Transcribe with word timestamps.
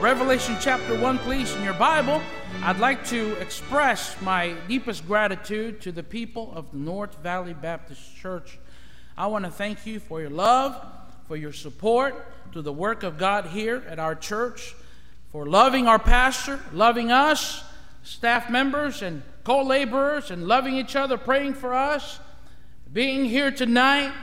Revelation 0.00 0.56
chapter 0.62 0.98
1, 0.98 1.18
please, 1.18 1.54
in 1.54 1.62
your 1.62 1.74
Bible. 1.74 2.22
I'd 2.62 2.78
like 2.78 3.04
to 3.08 3.34
express 3.34 4.18
my 4.22 4.54
deepest 4.66 5.06
gratitude 5.06 5.82
to 5.82 5.92
the 5.92 6.02
people 6.02 6.50
of 6.54 6.70
the 6.70 6.78
North 6.78 7.18
Valley 7.18 7.52
Baptist 7.52 8.16
Church. 8.16 8.58
I 9.18 9.26
want 9.26 9.44
to 9.44 9.50
thank 9.50 9.84
you 9.84 10.00
for 10.00 10.22
your 10.22 10.30
love, 10.30 10.74
for 11.28 11.36
your 11.36 11.52
support 11.52 12.14
to 12.52 12.62
the 12.62 12.72
work 12.72 13.02
of 13.02 13.18
God 13.18 13.48
here 13.48 13.84
at 13.86 13.98
our 13.98 14.14
church, 14.14 14.74
for 15.32 15.44
loving 15.44 15.86
our 15.86 15.98
pastor, 15.98 16.60
loving 16.72 17.12
us, 17.12 17.62
staff 18.02 18.48
members, 18.48 19.02
and 19.02 19.22
co 19.44 19.62
laborers, 19.62 20.30
and 20.30 20.48
loving 20.48 20.76
each 20.76 20.96
other, 20.96 21.18
praying 21.18 21.52
for 21.52 21.74
us, 21.74 22.18
being 22.90 23.26
here 23.26 23.50
tonight. 23.50 24.14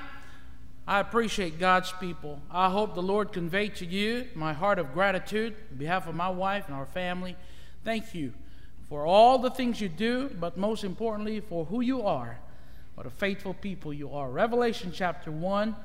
I 0.88 1.02
appreciate 1.02 1.60
God's 1.60 1.92
people. 2.00 2.42
I 2.50 2.70
hope 2.70 2.96
the 2.96 3.02
Lord 3.02 3.34
convey 3.34 3.68
to 3.70 3.86
you 3.86 4.28
my 4.36 4.54
heart 4.54 4.80
of 4.80 4.94
gratitude 4.94 5.54
on 5.70 5.78
behalf 5.78 6.08
of 6.08 6.16
my 6.16 6.30
wife 6.30 6.68
and 6.68 6.76
our 6.76 6.86
family. 6.86 7.36
Thank 7.84 8.16
you 8.16 8.34
for 8.88 9.06
all 9.06 9.38
the 9.38 9.50
things 9.50 9.82
you 9.82 9.90
do, 9.90 10.30
but 10.40 10.58
most 10.58 10.86
importantly, 10.86 11.42
for 11.42 11.66
who 11.66 11.82
you 11.82 12.04
are. 12.04 12.40
What 12.96 13.06
a 13.06 13.10
faithful 13.10 13.54
people 13.54 13.94
you 13.94 14.14
are. 14.14 14.30
Revelation 14.30 14.94
chapter 14.94 15.30
1. 15.30 15.76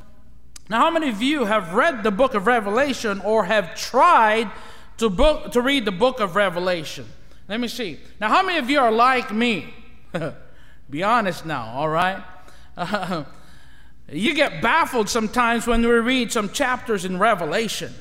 Now, 0.71 0.79
how 0.79 0.91
many 0.91 1.09
of 1.09 1.21
you 1.21 1.47
have 1.47 1.75
read 1.75 2.05
the 2.05 2.13
book 2.13 2.35
of 2.35 2.47
Revelation 2.47 3.21
or 3.23 3.45
have 3.45 3.75
tried 3.75 4.53
to, 4.99 5.11
book, 5.11 5.51
to 5.51 5.61
read 5.61 5.85
the 5.85 5.91
book 5.93 6.21
of 6.21 6.37
Revelation? 6.37 7.07
Let 7.49 7.59
me 7.59 7.67
see. 7.67 7.99
Now, 8.21 8.29
how 8.29 8.45
many 8.45 8.59
of 8.59 8.71
you 8.71 8.79
are 8.79 8.93
like 8.93 9.33
me? 9.33 9.75
Be 10.91 11.03
honest 11.03 11.45
now, 11.45 11.73
all 11.75 11.89
right? 11.89 12.23
You 14.11 14.35
get 14.35 14.61
baffled 14.61 15.09
sometimes 15.09 15.67
when 15.67 15.83
we 15.83 15.89
read 15.89 16.33
some 16.33 16.51
chapters 16.51 17.05
in 17.05 17.19
Revelation. 17.19 17.95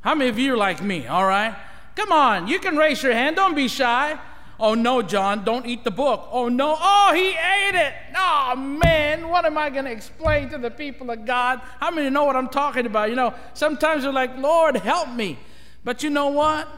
How 0.00 0.14
many 0.14 0.30
of 0.30 0.38
you 0.38 0.54
are 0.54 0.56
like 0.56 0.82
me, 0.82 1.06
all 1.06 1.26
right? 1.26 1.56
Come 1.96 2.12
on, 2.12 2.46
you 2.46 2.58
can 2.58 2.76
raise 2.76 3.02
your 3.02 3.12
hand, 3.12 3.36
don't 3.36 3.54
be 3.54 3.68
shy. 3.68 4.18
Oh 4.60 4.74
no, 4.74 5.02
John, 5.02 5.44
don't 5.44 5.66
eat 5.66 5.84
the 5.84 5.90
book. 5.90 6.28
Oh 6.32 6.48
no, 6.48 6.76
oh, 6.78 7.12
he 7.14 7.28
ate 7.28 7.74
it. 7.74 7.94
Oh 8.16 8.56
man, 8.56 9.28
what 9.28 9.44
am 9.44 9.56
I 9.56 9.70
going 9.70 9.84
to 9.84 9.92
explain 9.92 10.48
to 10.50 10.58
the 10.58 10.70
people 10.70 11.10
of 11.10 11.24
God? 11.24 11.60
How 11.78 11.90
many 11.90 12.10
know 12.10 12.24
what 12.24 12.34
I'm 12.34 12.48
talking 12.48 12.84
about? 12.84 13.10
You 13.10 13.16
know, 13.16 13.34
sometimes 13.54 14.02
they're 14.02 14.12
like, 14.12 14.36
Lord, 14.36 14.76
help 14.76 15.10
me. 15.10 15.38
But 15.84 16.02
you 16.02 16.10
know 16.10 16.28
what? 16.28 16.68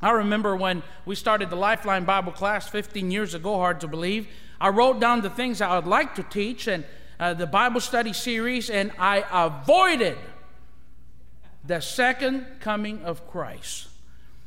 I 0.00 0.12
remember 0.12 0.56
when 0.56 0.82
we 1.04 1.14
started 1.14 1.50
the 1.50 1.56
Lifeline 1.56 2.04
Bible 2.04 2.32
class 2.32 2.68
15 2.68 3.10
years 3.10 3.34
ago, 3.34 3.56
hard 3.56 3.80
to 3.80 3.88
believe. 3.88 4.28
I 4.60 4.68
wrote 4.68 5.00
down 5.00 5.20
the 5.20 5.30
things 5.30 5.60
I 5.60 5.74
would 5.74 5.86
like 5.86 6.14
to 6.14 6.22
teach, 6.22 6.68
and 6.68 6.84
uh, 7.20 7.34
the 7.34 7.46
Bible 7.46 7.80
study 7.80 8.14
series, 8.14 8.70
and 8.70 8.90
I 8.98 9.22
avoided 9.30 10.16
the 11.66 11.80
second 11.80 12.46
coming 12.60 13.02
of 13.02 13.28
Christ. 13.28 13.88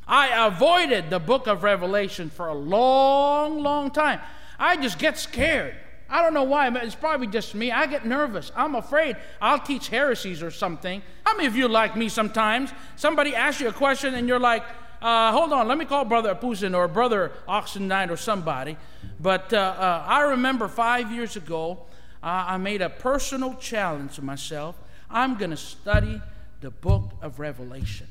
I 0.08 0.46
avoided 0.48 1.08
the 1.08 1.20
book 1.20 1.46
of 1.46 1.62
Revelation 1.62 2.28
for 2.30 2.48
a 2.48 2.54
long, 2.54 3.62
long 3.62 3.92
time. 3.92 4.20
I 4.58 4.76
just 4.76 4.98
get 4.98 5.16
scared. 5.16 5.76
I 6.10 6.20
don't 6.20 6.34
know 6.34 6.42
why. 6.42 6.68
It's 6.78 6.96
probably 6.96 7.28
just 7.28 7.54
me. 7.54 7.70
I 7.70 7.86
get 7.86 8.04
nervous. 8.04 8.50
I'm 8.56 8.74
afraid 8.74 9.16
I'll 9.40 9.60
teach 9.60 9.88
heresies 9.88 10.42
or 10.42 10.50
something. 10.50 11.00
How 11.24 11.36
many 11.36 11.46
of 11.46 11.56
you 11.56 11.68
like 11.68 11.96
me 11.96 12.08
sometimes? 12.08 12.70
Somebody 12.96 13.36
asks 13.36 13.60
you 13.60 13.68
a 13.68 13.72
question 13.72 14.14
and 14.14 14.28
you're 14.28 14.40
like, 14.40 14.64
uh, 15.00 15.32
hold 15.32 15.52
on, 15.52 15.68
let 15.68 15.78
me 15.78 15.84
call 15.84 16.04
Brother 16.04 16.34
Apusin 16.34 16.76
or 16.76 16.88
Brother 16.88 17.32
Oxendine 17.48 18.10
or 18.10 18.16
somebody. 18.16 18.76
But 19.20 19.52
uh, 19.52 19.56
uh, 19.56 20.04
I 20.06 20.22
remember 20.22 20.66
five 20.68 21.12
years 21.12 21.36
ago, 21.36 21.86
I 22.26 22.56
made 22.56 22.80
a 22.80 22.88
personal 22.88 23.54
challenge 23.54 24.16
to 24.16 24.22
myself. 24.22 24.76
I'm 25.10 25.36
going 25.36 25.50
to 25.50 25.58
study 25.58 26.22
the 26.62 26.70
book 26.70 27.10
of 27.20 27.38
Revelation. 27.38 28.06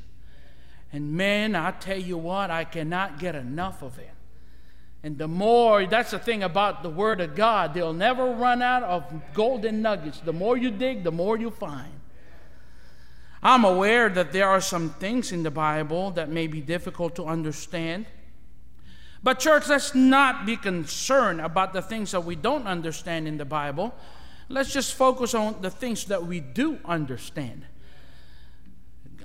And 0.92 1.14
man, 1.14 1.56
I 1.56 1.72
tell 1.72 1.98
you 1.98 2.18
what, 2.18 2.52
I 2.52 2.64
cannot 2.64 3.18
get 3.18 3.34
enough 3.34 3.82
of 3.82 3.98
it. 3.98 4.12
And 5.02 5.18
the 5.18 5.28
more, 5.28 5.86
that's 5.88 6.12
the 6.12 6.20
thing 6.20 6.44
about 6.44 6.84
the 6.84 6.90
Word 6.90 7.20
of 7.20 7.36
God, 7.36 7.74
they'll 7.74 7.92
never 7.92 8.32
run 8.32 8.62
out 8.62 8.84
of 8.84 9.12
golden 9.34 9.82
nuggets. 9.82 10.20
The 10.20 10.32
more 10.32 10.56
you 10.56 10.70
dig, 10.70 11.04
the 11.04 11.12
more 11.12 11.36
you 11.36 11.50
find. 11.50 11.92
I'm 13.42 13.66
aware 13.66 14.08
that 14.10 14.32
there 14.32 14.48
are 14.48 14.62
some 14.62 14.92
things 14.92 15.32
in 15.32 15.44
the 15.44 15.52
Bible 15.52 16.12
that 16.12 16.30
may 16.30 16.48
be 16.48 16.62
difficult 16.62 17.16
to 17.16 17.26
understand. 17.26 18.06
But, 19.24 19.40
church, 19.40 19.70
let's 19.70 19.96
not 19.96 20.46
be 20.46 20.58
concerned 20.58 21.40
about 21.40 21.72
the 21.72 21.82
things 21.82 22.12
that 22.12 22.26
we 22.26 22.36
don't 22.36 22.68
understand 22.68 23.28
in 23.28 23.38
the 23.38 23.46
Bible. 23.46 23.96
Let's 24.50 24.74
just 24.74 24.94
focus 24.94 25.34
on 25.34 25.62
the 25.62 25.70
things 25.70 26.06
that 26.06 26.26
we 26.26 26.42
do 26.42 26.78
understand. 26.84 27.66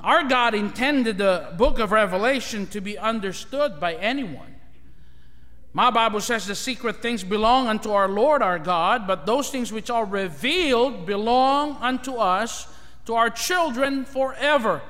Our 0.01 0.23
God 0.23 0.55
intended 0.55 1.19
the 1.19 1.53
book 1.57 1.81
of 1.81 1.91
Revelation 1.91 2.69
to 2.69 2.81
be 2.81 2.97
understood 2.97 3.81
by 3.81 3.95
anyone. 3.95 4.55
My 5.73 5.91
Bible 5.91 6.21
says 6.21 6.47
the 6.47 6.55
secret 6.55 7.03
things 7.03 7.25
belong 7.25 7.67
unto 7.67 7.91
our 7.91 8.09
Lord 8.09 8.41
our 8.41 8.59
God, 8.59 9.07
but 9.07 9.27
those 9.27 9.51
things 9.51 9.73
which 9.73 9.91
are 9.91 10.05
revealed 10.05 11.07
belong 11.07 11.77
unto 11.81 12.15
us, 12.15 12.69
to 13.07 13.15
our 13.15 13.31
children 13.31 14.05
forever, 14.05 14.81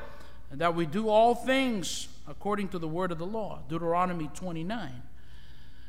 that 0.52 0.74
we 0.74 0.84
do 0.86 1.08
all 1.08 1.34
things 1.34 2.08
according 2.28 2.68
to 2.68 2.78
the 2.78 2.88
word 2.88 3.10
of 3.10 3.18
the 3.18 3.26
law. 3.26 3.60
Deuteronomy 3.68 4.28
29. 4.34 5.02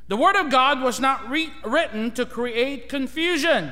The 0.08 0.18
word 0.18 0.36
of 0.36 0.50
God 0.50 0.82
was 0.82 1.00
not 1.00 1.30
re- 1.30 1.52
written 1.64 2.12
to 2.12 2.26
create 2.26 2.90
confusion. 2.90 3.72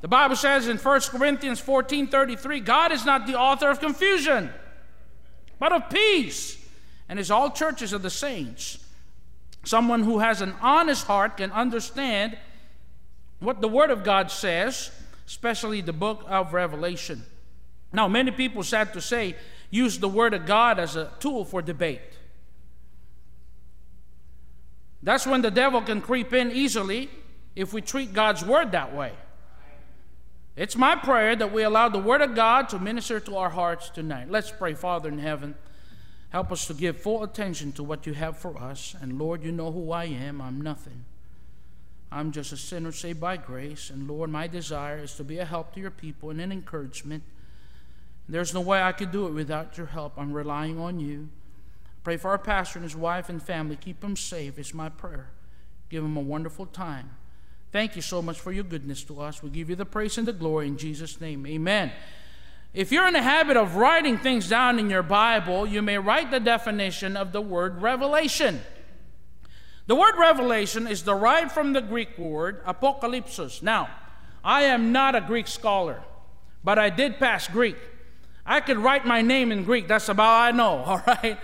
The 0.00 0.08
Bible 0.08 0.36
says 0.36 0.68
in 0.68 0.76
1 0.76 1.00
Corinthians 1.02 1.60
14 1.60 2.08
33, 2.08 2.60
God 2.60 2.92
is 2.92 3.06
not 3.06 3.26
the 3.26 3.38
author 3.38 3.70
of 3.70 3.80
confusion, 3.80 4.52
but 5.58 5.72
of 5.72 5.88
peace. 5.88 6.58
And 7.08 7.18
as 7.18 7.30
all 7.30 7.50
churches 7.50 7.92
of 7.92 8.02
the 8.02 8.10
saints, 8.10 8.78
someone 9.64 10.02
who 10.02 10.18
has 10.18 10.40
an 10.40 10.54
honest 10.60 11.06
heart 11.06 11.36
can 11.36 11.52
understand 11.52 12.36
what 13.38 13.60
the 13.60 13.68
Word 13.68 13.90
of 13.90 14.02
God 14.02 14.30
says, 14.30 14.90
especially 15.26 15.80
the 15.80 15.92
book 15.92 16.24
of 16.26 16.52
Revelation. 16.52 17.22
Now, 17.92 18.08
many 18.08 18.30
people, 18.30 18.62
sad 18.62 18.92
to 18.94 19.00
say, 19.00 19.36
use 19.72 19.98
the 19.98 20.08
Word 20.08 20.34
of 20.34 20.46
God 20.46 20.78
as 20.78 20.94
a 20.94 21.10
tool 21.18 21.44
for 21.44 21.62
debate. 21.62 22.00
That's 25.02 25.26
when 25.26 25.42
the 25.42 25.50
devil 25.50 25.80
can 25.80 26.00
creep 26.00 26.32
in 26.32 26.52
easily 26.52 27.10
if 27.56 27.72
we 27.72 27.80
treat 27.80 28.12
God's 28.12 28.44
Word 28.44 28.70
that 28.72 28.94
way. 28.94 29.12
It's 30.54 30.76
my 30.76 30.94
prayer 30.94 31.34
that 31.34 31.52
we 31.52 31.62
allow 31.62 31.88
the 31.88 31.98
Word 31.98 32.20
of 32.20 32.34
God 32.34 32.68
to 32.68 32.78
minister 32.78 33.18
to 33.18 33.36
our 33.36 33.50
hearts 33.50 33.88
tonight. 33.88 34.30
Let's 34.30 34.50
pray, 34.50 34.74
Father 34.74 35.08
in 35.08 35.18
heaven. 35.18 35.54
Help 36.28 36.52
us 36.52 36.66
to 36.66 36.74
give 36.74 37.00
full 37.00 37.22
attention 37.22 37.72
to 37.72 37.82
what 37.82 38.06
you 38.06 38.12
have 38.12 38.36
for 38.36 38.56
us. 38.58 38.94
And 39.00 39.18
Lord, 39.18 39.42
you 39.42 39.52
know 39.52 39.72
who 39.72 39.90
I 39.90 40.04
am. 40.04 40.42
I'm 40.42 40.60
nothing. 40.60 41.06
I'm 42.10 42.30
just 42.30 42.52
a 42.52 42.58
sinner 42.58 42.92
saved 42.92 43.20
by 43.20 43.38
grace. 43.38 43.88
And 43.88 44.06
Lord, 44.06 44.28
my 44.28 44.46
desire 44.46 44.98
is 44.98 45.14
to 45.16 45.24
be 45.24 45.38
a 45.38 45.46
help 45.46 45.74
to 45.74 45.80
your 45.80 45.90
people 45.90 46.28
and 46.28 46.40
an 46.42 46.52
encouragement. 46.52 47.22
There's 48.28 48.54
no 48.54 48.60
way 48.60 48.80
I 48.80 48.92
could 48.92 49.10
do 49.10 49.26
it 49.26 49.32
without 49.32 49.76
your 49.76 49.86
help. 49.86 50.14
I'm 50.16 50.32
relying 50.32 50.78
on 50.78 51.00
you. 51.00 51.28
Pray 52.04 52.16
for 52.16 52.30
our 52.30 52.38
pastor 52.38 52.78
and 52.78 52.84
his 52.84 52.96
wife 52.96 53.28
and 53.28 53.42
family. 53.42 53.76
Keep 53.76 54.00
them 54.00 54.16
safe, 54.16 54.58
It's 54.58 54.74
my 54.74 54.88
prayer. 54.88 55.30
Give 55.88 56.02
them 56.02 56.16
a 56.16 56.20
wonderful 56.20 56.66
time. 56.66 57.10
Thank 57.70 57.96
you 57.96 58.02
so 58.02 58.20
much 58.20 58.38
for 58.38 58.52
your 58.52 58.64
goodness 58.64 59.02
to 59.04 59.20
us. 59.20 59.42
We 59.42 59.50
give 59.50 59.70
you 59.70 59.76
the 59.76 59.86
praise 59.86 60.18
and 60.18 60.26
the 60.26 60.32
glory 60.32 60.66
in 60.66 60.76
Jesus' 60.76 61.20
name. 61.20 61.46
Amen. 61.46 61.92
If 62.74 62.90
you're 62.90 63.06
in 63.06 63.12
the 63.12 63.22
habit 63.22 63.56
of 63.56 63.76
writing 63.76 64.18
things 64.18 64.48
down 64.48 64.78
in 64.78 64.88
your 64.88 65.02
Bible, 65.02 65.66
you 65.66 65.82
may 65.82 65.98
write 65.98 66.30
the 66.30 66.40
definition 66.40 67.16
of 67.16 67.32
the 67.32 67.40
word 67.40 67.82
revelation. 67.82 68.60
The 69.86 69.94
word 69.94 70.14
revelation 70.18 70.86
is 70.86 71.02
derived 71.02 71.52
from 71.52 71.72
the 71.72 71.82
Greek 71.82 72.16
word 72.16 72.64
apocalypsis. 72.64 73.62
Now, 73.62 73.90
I 74.44 74.62
am 74.62 74.92
not 74.92 75.14
a 75.14 75.20
Greek 75.20 75.46
scholar, 75.46 76.02
but 76.64 76.78
I 76.78 76.88
did 76.88 77.18
pass 77.18 77.48
Greek. 77.48 77.76
I 78.44 78.60
could 78.60 78.78
write 78.78 79.06
my 79.06 79.22
name 79.22 79.52
in 79.52 79.64
Greek. 79.64 79.88
That's 79.88 80.08
about 80.08 80.26
all 80.26 80.40
I 80.40 80.50
know, 80.50 80.84
all 80.84 81.02
right? 81.06 81.38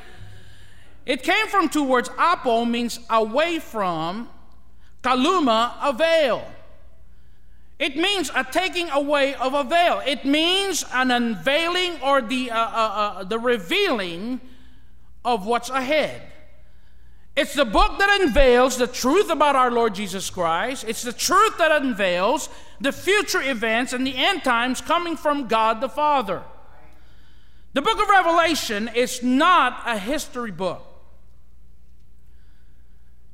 It 1.06 1.22
came 1.22 1.46
from 1.48 1.68
two 1.68 1.84
words. 1.84 2.10
Apo 2.18 2.64
means 2.64 3.00
away 3.08 3.58
from, 3.58 4.28
kaluma, 5.02 5.74
a 5.80 5.92
veil. 5.92 6.44
It 7.78 7.96
means 7.96 8.30
a 8.34 8.44
taking 8.44 8.90
away 8.90 9.34
of 9.34 9.54
a 9.54 9.62
veil. 9.62 10.02
It 10.04 10.24
means 10.24 10.84
an 10.92 11.10
unveiling 11.10 12.00
or 12.02 12.20
the, 12.20 12.50
uh, 12.50 12.58
uh, 12.58 12.60
uh, 13.20 13.24
the 13.24 13.38
revealing 13.38 14.40
of 15.24 15.46
what's 15.46 15.70
ahead. 15.70 16.22
It's 17.36 17.54
the 17.54 17.64
book 17.64 18.00
that 18.00 18.20
unveils 18.20 18.78
the 18.78 18.88
truth 18.88 19.30
about 19.30 19.54
our 19.54 19.70
Lord 19.70 19.94
Jesus 19.94 20.28
Christ. 20.28 20.84
It's 20.88 21.02
the 21.02 21.12
truth 21.12 21.56
that 21.58 21.70
unveils 21.70 22.48
the 22.80 22.90
future 22.90 23.40
events 23.40 23.92
and 23.92 24.04
the 24.04 24.16
end 24.16 24.42
times 24.42 24.80
coming 24.80 25.16
from 25.16 25.46
God 25.46 25.80
the 25.80 25.88
Father. 25.88 26.42
The 27.78 27.82
book 27.82 28.02
of 28.02 28.08
Revelation 28.08 28.90
is 28.92 29.22
not 29.22 29.82
a 29.86 29.96
history 29.96 30.50
book. 30.50 30.84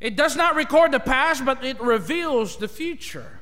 It 0.00 0.16
does 0.16 0.36
not 0.36 0.54
record 0.54 0.92
the 0.92 1.00
past, 1.00 1.46
but 1.46 1.64
it 1.64 1.80
reveals 1.80 2.58
the 2.58 2.68
future. 2.68 3.40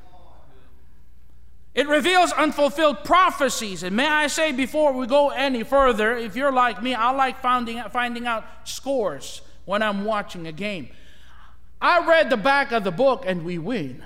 It 1.75 1.89
reveals 1.89 2.31
unfulfilled 2.31 3.03
prophecies. 3.03 3.83
And 3.83 3.97
may 3.97 4.07
I 4.07 4.27
say, 4.27 4.53
before 4.53 4.93
we 4.93 5.05
go 5.05 5.31
any 5.31 5.63
further, 5.63 6.15
if 6.15 6.37
you're 6.37 6.53
like 6.53 6.81
me, 6.81 6.93
I 6.93 7.11
like 7.11 7.41
finding, 7.41 7.83
finding 7.91 8.25
out 8.25 8.45
scores 8.63 9.41
when 9.65 9.83
I'm 9.83 10.05
watching 10.05 10.47
a 10.47 10.53
game. 10.53 10.87
I 11.81 12.07
read 12.07 12.29
the 12.29 12.37
back 12.37 12.71
of 12.71 12.85
the 12.85 12.91
book 12.91 13.25
and 13.27 13.43
we 13.43 13.57
win. 13.57 14.01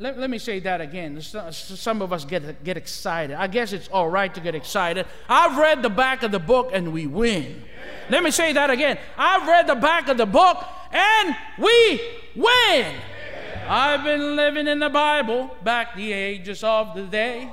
Let, 0.00 0.18
let 0.18 0.30
me 0.30 0.38
say 0.38 0.60
that 0.60 0.80
again. 0.80 1.20
Some 1.20 2.00
of 2.00 2.10
us 2.10 2.24
get, 2.24 2.64
get 2.64 2.78
excited. 2.78 3.36
I 3.36 3.48
guess 3.48 3.74
it's 3.74 3.86
all 3.88 4.08
right 4.08 4.34
to 4.34 4.40
get 4.40 4.54
excited. 4.54 5.04
I've 5.28 5.58
read 5.58 5.82
the 5.82 5.90
back 5.90 6.22
of 6.22 6.32
the 6.32 6.38
book 6.38 6.70
and 6.72 6.90
we 6.90 7.06
win. 7.06 7.62
Let 8.08 8.22
me 8.22 8.30
say 8.30 8.54
that 8.54 8.70
again. 8.70 8.98
I've 9.18 9.46
read 9.46 9.66
the 9.66 9.74
back 9.74 10.08
of 10.08 10.16
the 10.16 10.24
book 10.24 10.64
and 10.90 11.36
we 11.58 12.00
win. 12.34 12.94
I've 13.68 14.02
been 14.02 14.36
living 14.36 14.68
in 14.68 14.78
the 14.78 14.88
Bible 14.88 15.54
back 15.62 15.94
the 15.94 16.14
ages 16.14 16.64
of 16.64 16.94
the 16.94 17.02
day. 17.02 17.52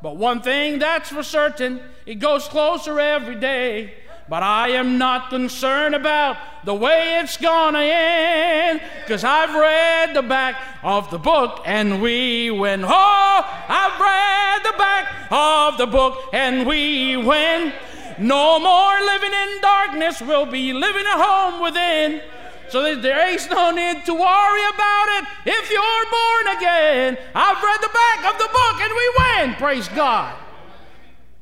But 0.00 0.16
one 0.16 0.40
thing 0.40 0.78
that's 0.78 1.08
for 1.08 1.24
certain, 1.24 1.80
it 2.06 2.20
goes 2.20 2.46
closer 2.46 3.00
every 3.00 3.34
day. 3.34 3.94
But 4.28 4.42
I 4.42 4.70
am 4.70 4.98
not 4.98 5.30
concerned 5.30 5.94
about 5.94 6.36
the 6.64 6.74
way 6.74 7.18
it's 7.22 7.38
gonna 7.38 7.80
end, 7.80 8.82
cause 9.06 9.24
I've 9.24 9.54
read 9.54 10.14
the 10.14 10.22
back 10.22 10.60
of 10.82 11.10
the 11.10 11.18
book 11.18 11.62
and 11.64 12.02
we 12.02 12.50
win. 12.50 12.84
Oh, 12.84 13.64
I've 13.68 13.98
read 13.98 14.64
the 14.70 14.76
back 14.76 15.32
of 15.32 15.78
the 15.78 15.86
book 15.86 16.18
and 16.34 16.66
we 16.66 17.16
win. 17.16 17.72
No 18.18 18.58
more 18.58 19.00
living 19.06 19.32
in 19.32 19.60
darkness, 19.62 20.20
we'll 20.20 20.44
be 20.44 20.74
living 20.74 21.06
at 21.06 21.24
home 21.24 21.62
within. 21.62 22.20
So 22.68 22.82
there 22.96 23.30
ain't 23.30 23.48
no 23.50 23.70
need 23.70 24.04
to 24.04 24.12
worry 24.12 24.64
about 24.74 25.06
it 25.16 25.24
if 25.46 25.70
you're 25.70 26.10
born 26.10 26.56
again. 26.58 27.16
I've 27.34 27.62
read 27.62 27.80
the 27.80 27.88
back 27.88 28.34
of 28.34 28.38
the 28.38 28.48
book 28.52 28.80
and 28.82 28.92
we 28.92 29.14
win. 29.18 29.54
Praise 29.54 29.88
God. 29.88 30.36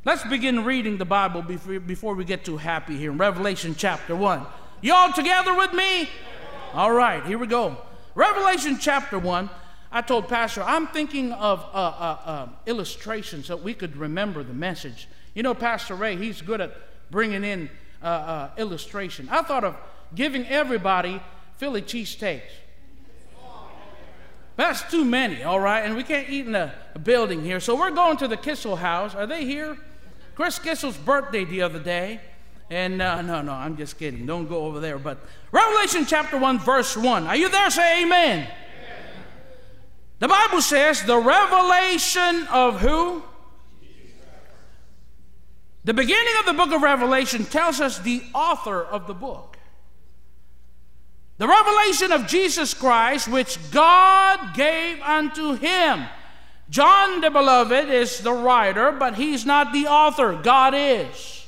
Let's 0.07 0.23
begin 0.23 0.65
reading 0.65 0.99
the 0.99 1.05
Bible 1.05 1.43
before, 1.43 2.15
we 2.15 2.25
get 2.25 2.45
too 2.45 2.59
happy 2.59 2.97
here 2.97 3.11
in 3.11 3.19
Revelation 3.19 3.75
chapter 3.77 4.15
1. 4.15 4.47
You 4.81 4.95
all 4.95 5.13
together 5.13 5.53
with 5.53 5.73
me? 5.73 6.09
All 6.75 6.93
right, 6.93 7.27
here 7.27 7.39
we 7.39 7.49
go. 7.49 7.77
Revelation 8.15 8.79
chapter 8.81 9.19
1. 9.19 9.51
I 9.91 10.03
told 10.03 10.29
Pastor, 10.29 10.63
I'm 10.63 10.87
thinking 10.87 11.33
of 11.33 11.59
uh, 11.59 11.77
uh, 11.77 12.19
uh, 12.25 12.49
illustrations 12.67 13.47
so 13.47 13.57
we 13.57 13.75
could 13.75 13.97
remember 13.97 14.45
the 14.45 14.55
message. 14.55 15.09
You 15.35 15.43
know, 15.43 15.55
Pastor 15.55 15.97
Ray, 15.97 16.15
he's 16.15 16.41
good 16.41 16.61
at 16.61 16.77
bringing 17.11 17.43
in 17.43 17.69
uh, 18.01 18.07
uh, 18.07 18.51
illustration. 18.59 19.29
I 19.29 19.43
thought 19.43 19.65
of 19.65 19.77
giving 20.15 20.47
everybody 20.47 21.21
Philly 21.57 21.83
cheesesteaks. 21.83 22.43
That's 24.55 24.89
too 24.89 25.05
many, 25.05 25.43
all 25.43 25.59
right? 25.59 25.81
And 25.81 25.97
we 25.97 26.05
can't 26.05 26.31
eat 26.31 26.47
in 26.47 26.55
a 26.55 26.73
building 27.03 27.43
here. 27.43 27.59
So 27.59 27.75
we're 27.75 27.91
going 27.91 28.19
to 28.19 28.29
the 28.29 28.37
Kissel 28.37 28.77
house. 28.77 29.13
Are 29.13 29.27
they 29.27 29.45
here? 29.45 29.77
Chris 30.37 30.59
Kissel's 30.59 30.99
birthday 30.99 31.45
the 31.45 31.63
other 31.63 31.81
day. 31.81 32.21
And 32.69 33.01
uh, 33.01 33.23
no, 33.23 33.43
no, 33.43 33.53
I'm 33.53 33.77
just 33.77 33.99
kidding. 33.99 34.27
Don't 34.27 34.49
go 34.49 34.67
over 34.67 34.81
there. 34.81 34.99
But 34.99 35.19
Revelation 35.51 36.05
chapter 36.07 36.37
1, 36.37 36.59
verse 36.59 36.97
1. 36.97 37.27
Are 37.27 37.37
you 37.37 37.49
there? 37.49 37.71
Say 37.71 38.03
amen. 38.03 38.41
amen. 38.41 38.53
The 40.19 40.29
Bible 40.29 40.61
says 40.61 41.03
the 41.05 41.17
revelation 41.17 42.47
of 42.49 42.81
who? 42.81 43.23
The 45.85 45.95
beginning 45.95 46.35
of 46.41 46.47
the 46.47 46.53
book 46.53 46.73
of 46.73 46.83
Revelation 46.83 47.45
tells 47.45 47.81
us 47.81 48.01
the 48.01 48.23
author 48.35 48.83
of 48.83 49.07
the 49.07 49.15
book. 49.15 49.57
The 51.39 51.47
revelation 51.47 52.13
of 52.13 52.27
Jesus 52.27 52.75
Christ, 52.75 53.29
which 53.29 53.59
God 53.71 54.55
gave 54.55 55.01
unto 55.01 55.55
him. 55.55 56.07
John 56.69 57.21
the 57.21 57.31
Beloved 57.31 57.89
is 57.89 58.21
the 58.21 58.33
writer, 58.33 58.91
but 58.93 59.15
he's 59.15 59.47
not 59.47 59.73
the 59.73 59.87
author. 59.87 60.35
God 60.35 60.75
is. 60.77 61.47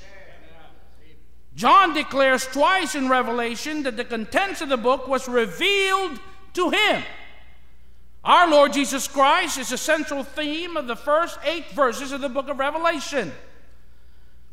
John 1.55 1.93
declares 1.93 2.47
twice 2.47 2.95
in 2.95 3.09
Revelation 3.09 3.83
that 3.83 3.97
the 3.97 4.05
contents 4.05 4.61
of 4.61 4.69
the 4.69 4.77
book 4.77 5.09
was 5.09 5.29
revealed 5.29 6.21
to 6.55 6.71
him. 6.71 7.03
Our 8.23 8.49
Lord 8.49 8.73
Jesus 8.73 9.09
Christ 9.09 9.59
is 9.59 9.71
the 9.71 9.79
central 9.79 10.23
theme 10.23 10.77
of 10.77 10.87
the 10.87 10.95
first 10.95 11.39
eight 11.45 11.69
verses 11.73 12.13
of 12.13 12.21
the 12.21 12.29
book 12.29 12.49
of 12.49 12.61
Revelation. 12.61 13.33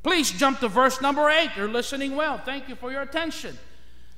Please 0.01 0.31
jump 0.31 0.59
to 0.61 0.67
verse 0.67 0.99
number 0.99 1.29
eight. 1.29 1.51
You're 1.55 1.67
listening 1.67 2.15
well. 2.15 2.39
Thank 2.39 2.69
you 2.69 2.75
for 2.75 2.91
your 2.91 3.03
attention. 3.03 3.57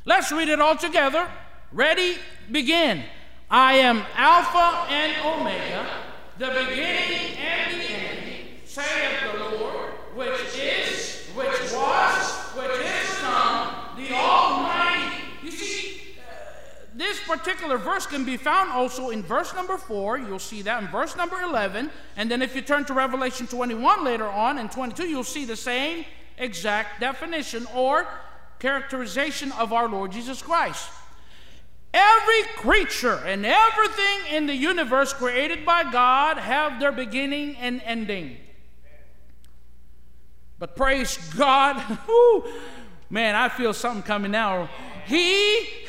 Let's 0.05 0.31
read 0.31 0.47
it 0.47 0.61
all 0.61 0.77
together. 0.77 1.27
Ready? 1.73 2.17
Begin. 2.49 3.03
I 3.49 3.73
am 3.75 4.03
Alpha 4.15 4.93
and 4.93 5.13
Omega 5.25 6.06
the 6.37 6.45
beginning 6.45 7.35
and 7.37 7.81
the 7.81 7.89
ending, 7.89 8.45
saith 8.65 9.21
the 9.33 9.57
Lord, 9.57 9.89
which 10.13 10.55
is, 10.55 11.25
which 11.33 11.73
was, 11.73 12.31
which 12.55 12.85
is 12.85 13.17
come, 13.21 13.97
the 13.97 14.13
Almighty. 14.13 15.15
You 15.41 15.49
see, 15.49 16.01
uh, 16.19 16.85
this 16.93 17.19
particular 17.21 17.79
verse 17.79 18.05
can 18.05 18.23
be 18.23 18.37
found 18.37 18.71
also 18.71 19.09
in 19.09 19.23
verse 19.23 19.55
number 19.55 19.77
4. 19.77 20.19
You'll 20.19 20.37
see 20.37 20.61
that 20.61 20.83
in 20.83 20.89
verse 20.89 21.15
number 21.17 21.41
11. 21.41 21.89
And 22.17 22.29
then 22.29 22.43
if 22.43 22.55
you 22.55 22.61
turn 22.61 22.85
to 22.85 22.93
Revelation 22.93 23.47
21 23.47 24.03
later 24.03 24.27
on 24.27 24.59
and 24.59 24.71
22, 24.71 25.07
you'll 25.07 25.23
see 25.23 25.45
the 25.45 25.55
same 25.55 26.05
exact 26.37 26.99
definition 26.99 27.65
or 27.73 28.07
characterization 28.59 29.51
of 29.53 29.73
our 29.73 29.89
Lord 29.89 30.11
Jesus 30.11 30.43
Christ. 30.43 30.87
Every 31.93 32.43
creature 32.55 33.15
and 33.25 33.45
everything 33.45 34.35
in 34.35 34.45
the 34.45 34.55
universe 34.55 35.13
created 35.13 35.65
by 35.65 35.89
God 35.91 36.37
have 36.37 36.79
their 36.79 36.91
beginning 36.91 37.55
and 37.57 37.81
ending. 37.85 38.37
But 40.59 40.75
praise 40.75 41.17
God, 41.35 41.81
man, 43.09 43.35
I 43.35 43.49
feel 43.49 43.73
something 43.73 44.03
coming 44.03 44.31
now. 44.31 44.69
He 45.05 45.86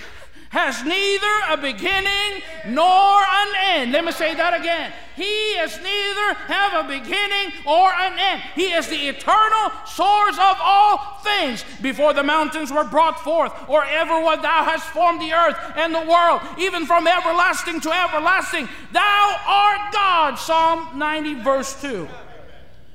has 0.50 0.82
neither 0.82 1.26
a 1.50 1.56
beginning 1.56 2.42
nor 2.68 3.22
an 3.22 3.48
end. 3.64 3.92
Let 3.92 4.04
me 4.04 4.12
say 4.12 4.34
that 4.34 4.58
again. 4.58 4.92
He 5.14 5.56
has 5.56 5.76
neither 5.76 6.34
have 6.46 6.84
a 6.84 6.88
beginning 6.88 7.52
or 7.66 7.92
an 7.92 8.18
end. 8.18 8.42
He 8.54 8.72
is 8.72 8.86
the 8.88 9.08
eternal 9.08 9.72
source 9.84 10.36
of 10.36 10.56
all 10.60 11.20
things. 11.22 11.64
Before 11.82 12.14
the 12.14 12.22
mountains 12.22 12.70
were 12.70 12.84
brought 12.84 13.20
forth, 13.20 13.52
or 13.68 13.84
ever 13.84 14.22
what 14.22 14.42
thou 14.42 14.64
hast 14.64 14.88
formed 14.90 15.20
the 15.20 15.32
earth 15.32 15.56
and 15.76 15.94
the 15.94 16.06
world, 16.08 16.40
even 16.58 16.86
from 16.86 17.06
everlasting 17.06 17.80
to 17.80 17.92
everlasting, 17.92 18.68
thou 18.92 19.36
art 19.46 19.92
God. 19.92 20.36
Psalm 20.36 20.98
90, 20.98 21.34
verse 21.42 21.80
2. 21.82 22.08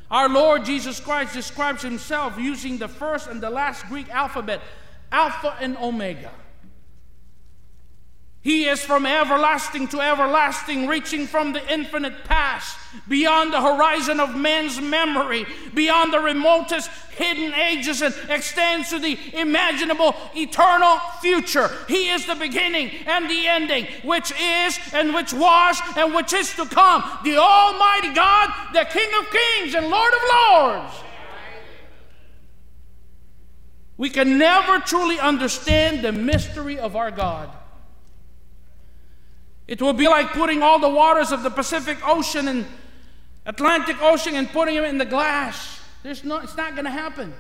Our 0.10 0.30
Lord 0.30 0.66
Jesus 0.66 1.00
Christ 1.00 1.34
describes 1.34 1.84
himself 1.84 2.38
using 2.40 2.78
the 2.78 2.88
first 2.88 3.28
and 3.28 3.42
the 3.42 3.50
last 3.50 3.86
Greek 3.88 4.10
alphabet, 4.10 4.62
Alpha 5.12 5.56
and 5.60 5.78
Omega. 5.78 6.32
He 8.44 8.66
is 8.66 8.84
from 8.84 9.06
everlasting 9.06 9.88
to 9.90 10.02
everlasting, 10.02 10.86
reaching 10.86 11.28
from 11.28 11.54
the 11.54 11.74
infinite 11.74 12.26
past, 12.26 12.78
beyond 13.08 13.54
the 13.54 13.62
horizon 13.62 14.20
of 14.20 14.36
man's 14.36 14.82
memory, 14.82 15.46
beyond 15.74 16.12
the 16.12 16.20
remotest 16.20 16.90
hidden 17.12 17.54
ages, 17.54 18.02
and 18.02 18.14
extends 18.28 18.90
to 18.90 19.00
the 19.00 19.18
imaginable 19.34 20.14
eternal 20.36 21.00
future. 21.22 21.72
He 21.88 22.10
is 22.10 22.26
the 22.26 22.36
beginning 22.36 22.92
and 23.06 23.30
the 23.30 23.48
ending, 23.48 23.88
which 24.04 24.34
is 24.38 24.78
and 24.92 25.14
which 25.14 25.34
was 25.34 25.80
and 25.96 26.14
which 26.14 26.34
is 26.34 26.54
to 26.56 26.66
come. 26.66 27.02
The 27.24 27.38
Almighty 27.38 28.14
God, 28.14 28.50
the 28.74 28.84
King 28.84 29.10
of 29.20 29.32
kings 29.32 29.74
and 29.74 29.88
Lord 29.88 30.14
of 30.14 30.22
lords. 30.36 30.94
We 33.96 34.10
can 34.10 34.38
never 34.38 34.80
truly 34.80 35.18
understand 35.18 36.04
the 36.04 36.12
mystery 36.12 36.78
of 36.78 36.98
our 36.98 37.10
God 37.10 37.50
it 39.74 39.82
will 39.82 39.94
be 39.94 40.08
like 40.08 40.34
putting 40.34 40.62
all 40.62 40.78
the 40.78 40.88
waters 40.88 41.32
of 41.32 41.42
the 41.42 41.50
Pacific 41.50 41.98
Ocean 42.08 42.48
and 42.48 42.64
Atlantic 43.48 44.00
Ocean 44.04 44.36
and 44.36 44.48
putting 44.48 44.76
them 44.76 44.86
in 44.86 45.00
the 45.00 45.06
glass. 45.06 45.82
There's 46.04 46.24
no, 46.24 46.38
it's 46.38 46.56
not 46.56 46.74
going 46.74 46.86
to 46.86 46.92
happen. 46.92 47.34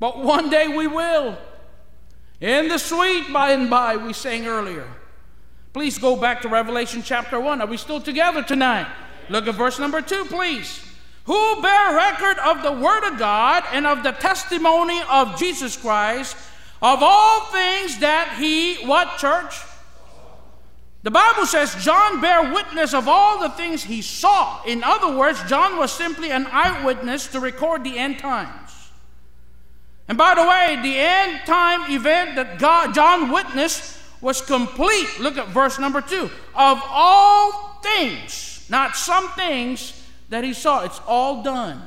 But 0.00 0.20
one 0.20 0.48
day 0.48 0.68
we 0.68 0.86
will. 0.86 1.36
In 2.40 2.68
the 2.68 2.78
sweet 2.78 3.30
by 3.30 3.52
and 3.52 3.68
by, 3.68 3.98
we 3.98 4.14
sang 4.14 4.46
earlier. 4.46 4.88
Please 5.74 5.98
go 5.98 6.16
back 6.16 6.40
to 6.42 6.48
Revelation 6.48 7.02
chapter 7.04 7.38
1. 7.38 7.60
Are 7.60 7.66
we 7.66 7.76
still 7.76 8.00
together 8.00 8.42
tonight? 8.42 8.90
Look 9.28 9.46
at 9.46 9.54
verse 9.54 9.78
number 9.78 10.00
2, 10.00 10.24
please. 10.24 10.82
Who 11.24 11.60
bear 11.60 11.94
record 11.94 12.38
of 12.38 12.62
the 12.62 12.72
Word 12.72 13.06
of 13.12 13.18
God 13.18 13.64
and 13.70 13.86
of 13.86 14.02
the 14.02 14.12
testimony 14.12 15.02
of 15.10 15.38
Jesus 15.38 15.76
Christ, 15.76 16.38
Of 16.80 17.00
all 17.02 17.40
things 17.52 17.98
that 17.98 18.36
he, 18.38 18.86
what 18.86 19.18
church? 19.18 19.54
The 21.02 21.10
Bible 21.10 21.46
says 21.46 21.74
John 21.84 22.20
bare 22.20 22.52
witness 22.52 22.94
of 22.94 23.08
all 23.08 23.40
the 23.40 23.50
things 23.50 23.82
he 23.82 24.02
saw. 24.02 24.62
In 24.64 24.84
other 24.84 25.16
words, 25.16 25.42
John 25.44 25.76
was 25.76 25.92
simply 25.92 26.30
an 26.30 26.46
eyewitness 26.46 27.26
to 27.28 27.40
record 27.40 27.82
the 27.82 27.98
end 27.98 28.20
times. 28.20 28.90
And 30.08 30.16
by 30.16 30.34
the 30.34 30.42
way, 30.42 30.78
the 30.82 30.96
end 30.98 31.40
time 31.44 31.90
event 31.90 32.36
that 32.36 32.58
God, 32.58 32.94
John 32.94 33.32
witnessed 33.32 33.98
was 34.20 34.40
complete. 34.40 35.18
Look 35.18 35.38
at 35.38 35.48
verse 35.48 35.78
number 35.78 36.00
two. 36.00 36.30
Of 36.54 36.80
all 36.86 37.80
things, 37.82 38.64
not 38.68 38.94
some 38.94 39.28
things 39.32 40.00
that 40.28 40.44
he 40.44 40.54
saw, 40.54 40.84
it's 40.84 41.00
all 41.06 41.42
done. 41.42 41.82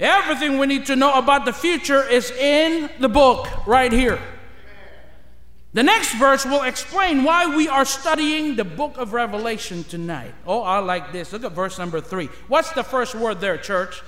Everything 0.00 0.58
we 0.58 0.66
need 0.66 0.86
to 0.86 0.96
know 0.96 1.12
about 1.14 1.44
the 1.44 1.52
future 1.52 2.06
is 2.06 2.30
in 2.32 2.90
the 3.00 3.08
book 3.08 3.66
right 3.66 3.92
here. 3.92 4.20
The 5.74 5.82
next 5.82 6.14
verse 6.14 6.46
will 6.46 6.62
explain 6.62 7.24
why 7.24 7.54
we 7.54 7.68
are 7.68 7.84
studying 7.84 8.56
the 8.56 8.64
book 8.64 8.96
of 8.96 9.12
Revelation 9.12 9.84
tonight. 9.84 10.34
Oh, 10.46 10.62
I 10.62 10.78
like 10.78 11.12
this. 11.12 11.32
Look 11.32 11.44
at 11.44 11.52
verse 11.52 11.78
number 11.78 12.00
three. 12.00 12.30
What's 12.48 12.72
the 12.72 12.82
first 12.82 13.14
word 13.14 13.40
there, 13.40 13.58
church? 13.58 14.02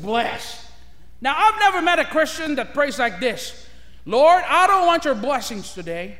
Bless. 0.00 0.70
Now, 1.20 1.34
I've 1.36 1.58
never 1.58 1.82
met 1.82 1.98
a 1.98 2.04
Christian 2.04 2.54
that 2.56 2.72
prays 2.72 2.98
like 2.98 3.18
this 3.18 3.66
Lord, 4.06 4.44
I 4.46 4.66
don't 4.66 4.86
want 4.86 5.04
your 5.04 5.14
blessings 5.14 5.72
today. 5.72 6.18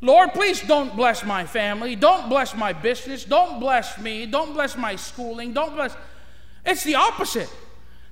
Lord, 0.00 0.32
please 0.32 0.62
don't 0.62 0.96
bless 0.96 1.24
my 1.24 1.44
family. 1.44 1.94
Don't 1.94 2.30
bless 2.30 2.56
my 2.56 2.72
business. 2.72 3.24
Don't 3.24 3.60
bless 3.60 3.98
me. 3.98 4.24
Don't 4.24 4.54
bless 4.54 4.76
my 4.76 4.96
schooling. 4.96 5.52
Don't 5.52 5.74
bless. 5.74 5.94
It's 6.64 6.84
the 6.84 6.94
opposite. 6.94 7.50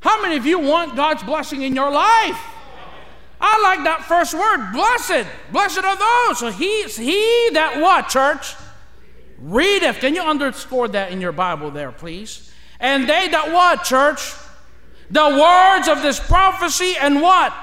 How 0.01 0.21
many 0.23 0.37
of 0.37 0.45
you 0.45 0.59
want 0.59 0.97
God's 0.97 1.23
blessing 1.23 1.63
in 1.63 1.75
your 1.75 1.91
life? 1.91 2.39
I 3.41 3.61
like 3.63 3.85
that 3.85 4.05
first 4.05 4.35
word, 4.35 4.73
blessed. 4.73 5.27
Blessed 5.53 5.85
are 5.85 5.97
those. 5.97 6.39
So 6.39 6.51
he's 6.51 6.97
he 6.97 7.51
that 7.53 7.81
what, 7.81 8.09
church? 8.09 8.55
Readeth. 9.41 10.01
Can 10.01 10.15
you 10.15 10.23
underscore 10.23 10.89
that 10.89 11.13
in 11.13 11.21
your 11.21 11.33
Bible 11.33 11.71
there, 11.71 11.93
please? 11.93 12.53
And 12.81 13.09
they 13.09 13.29
that 13.29 13.53
what, 13.53 13.85
church? 13.85 14.35
The 15.11 15.21
words 15.21 15.89
of 15.89 16.03
this 16.03 16.21
prophecy 16.21 16.95
and 17.01 17.23
what? 17.23 17.55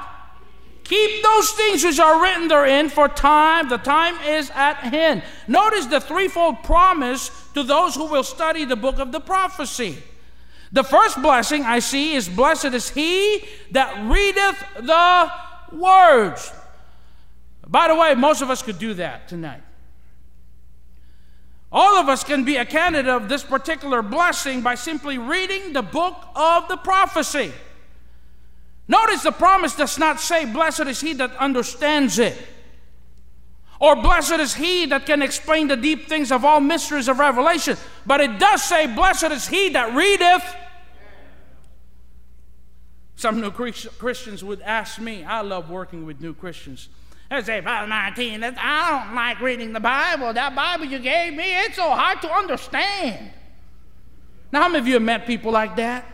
Keep 0.85 1.23
those 1.23 1.49
things 1.51 1.83
which 1.83 1.99
are 1.99 2.21
written 2.21 2.47
therein, 2.47 2.89
for 2.89 3.07
time, 3.07 3.69
the 3.69 3.77
time 3.77 4.15
is 4.23 4.51
at 4.51 4.75
hand. 4.75 5.23
Notice 5.47 5.87
the 5.87 5.99
threefold 5.99 6.63
promise 6.63 7.31
to 7.55 7.63
those 7.63 7.95
who 7.95 8.05
will 8.05 8.23
study 8.23 8.65
the 8.65 8.75
book 8.75 8.99
of 8.99 9.11
the 9.11 9.19
prophecy. 9.19 9.97
The 10.71 10.83
first 10.83 11.21
blessing 11.21 11.63
I 11.63 11.79
see 11.79 12.13
is 12.13 12.29
Blessed 12.29 12.65
is 12.65 12.89
he 12.89 13.43
that 13.71 14.09
readeth 14.09 14.63
the 14.79 15.31
words. 15.73 16.51
By 17.67 17.87
the 17.87 17.95
way, 17.95 18.15
most 18.15 18.41
of 18.41 18.49
us 18.49 18.61
could 18.61 18.79
do 18.79 18.93
that 18.95 19.27
tonight. 19.27 19.61
All 21.71 21.97
of 21.97 22.07
us 22.07 22.23
can 22.23 22.43
be 22.43 22.55
a 22.55 22.65
candidate 22.65 23.09
of 23.09 23.27
this 23.27 23.43
particular 23.43 24.01
blessing 24.01 24.61
by 24.61 24.75
simply 24.75 25.17
reading 25.17 25.73
the 25.73 25.81
book 25.81 26.15
of 26.35 26.67
the 26.67 26.77
prophecy. 26.77 27.51
Notice 28.87 29.23
the 29.23 29.31
promise 29.31 29.75
does 29.75 29.97
not 29.97 30.19
say, 30.19 30.45
Blessed 30.45 30.81
is 30.81 31.01
he 31.01 31.13
that 31.13 31.35
understands 31.37 32.19
it, 32.19 32.37
or 33.79 33.95
Blessed 33.95 34.39
is 34.39 34.53
he 34.53 34.85
that 34.85 35.05
can 35.05 35.21
explain 35.21 35.67
the 35.67 35.75
deep 35.75 36.07
things 36.07 36.31
of 36.31 36.45
all 36.45 36.59
mysteries 36.59 37.07
of 37.07 37.19
Revelation, 37.19 37.77
but 38.05 38.21
it 38.21 38.39
does 38.39 38.63
say, 38.63 38.85
Blessed 38.87 39.31
is 39.31 39.47
he 39.47 39.69
that 39.69 39.95
readeth. 39.95 40.43
Some 43.15 43.39
new 43.39 43.51
Christians 43.51 44.43
would 44.43 44.61
ask 44.61 44.99
me, 44.99 45.23
I 45.23 45.41
love 45.41 45.69
working 45.69 46.05
with 46.05 46.19
new 46.19 46.33
Christians. 46.33 46.89
They 47.29 47.41
say, 47.41 47.59
Brother 47.61 47.87
Martin, 47.87 48.43
I 48.43 49.05
don't 49.05 49.15
like 49.15 49.39
reading 49.39 49.73
the 49.73 49.79
Bible. 49.79 50.33
That 50.33 50.55
Bible 50.55 50.85
you 50.85 50.99
gave 50.99 51.33
me, 51.33 51.65
it's 51.65 51.77
so 51.77 51.89
hard 51.89 52.21
to 52.21 52.29
understand. 52.29 53.31
Now, 54.51 54.63
how 54.63 54.67
many 54.67 54.79
of 54.79 54.87
you 54.87 54.93
have 54.93 55.01
met 55.01 55.25
people 55.25 55.51
like 55.51 55.75
that? 55.77 56.05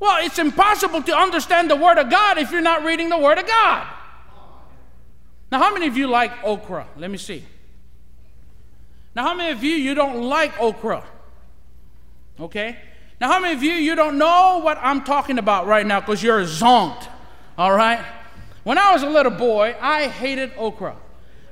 Well, 0.00 0.24
it's 0.24 0.38
impossible 0.38 1.02
to 1.02 1.16
understand 1.16 1.70
the 1.70 1.76
Word 1.76 1.98
of 1.98 2.10
God 2.10 2.38
if 2.38 2.52
you're 2.52 2.60
not 2.60 2.84
reading 2.84 3.08
the 3.08 3.18
Word 3.18 3.38
of 3.38 3.46
God. 3.46 3.86
Now, 5.50 5.58
how 5.58 5.72
many 5.72 5.86
of 5.86 5.96
you 5.96 6.08
like 6.08 6.32
okra? 6.44 6.86
Let 6.96 7.10
me 7.10 7.18
see. 7.18 7.44
Now, 9.14 9.22
how 9.22 9.34
many 9.34 9.50
of 9.50 9.64
you 9.64 9.72
you 9.72 9.94
don't 9.94 10.22
like 10.24 10.60
okra? 10.60 11.04
Okay? 12.38 12.76
Now, 13.20 13.32
how 13.32 13.40
many 13.40 13.54
of 13.54 13.62
you 13.62 13.72
you 13.72 13.94
don't 13.94 14.16
know 14.16 14.60
what 14.62 14.78
I'm 14.80 15.02
talking 15.02 15.38
about 15.38 15.66
right 15.66 15.84
now 15.84 16.00
because 16.00 16.22
you're 16.22 16.42
zonked? 16.42 17.08
All 17.56 17.72
right? 17.72 18.04
When 18.62 18.78
I 18.78 18.92
was 18.92 19.02
a 19.02 19.08
little 19.08 19.32
boy, 19.32 19.74
I 19.80 20.08
hated 20.08 20.52
okra. 20.56 20.96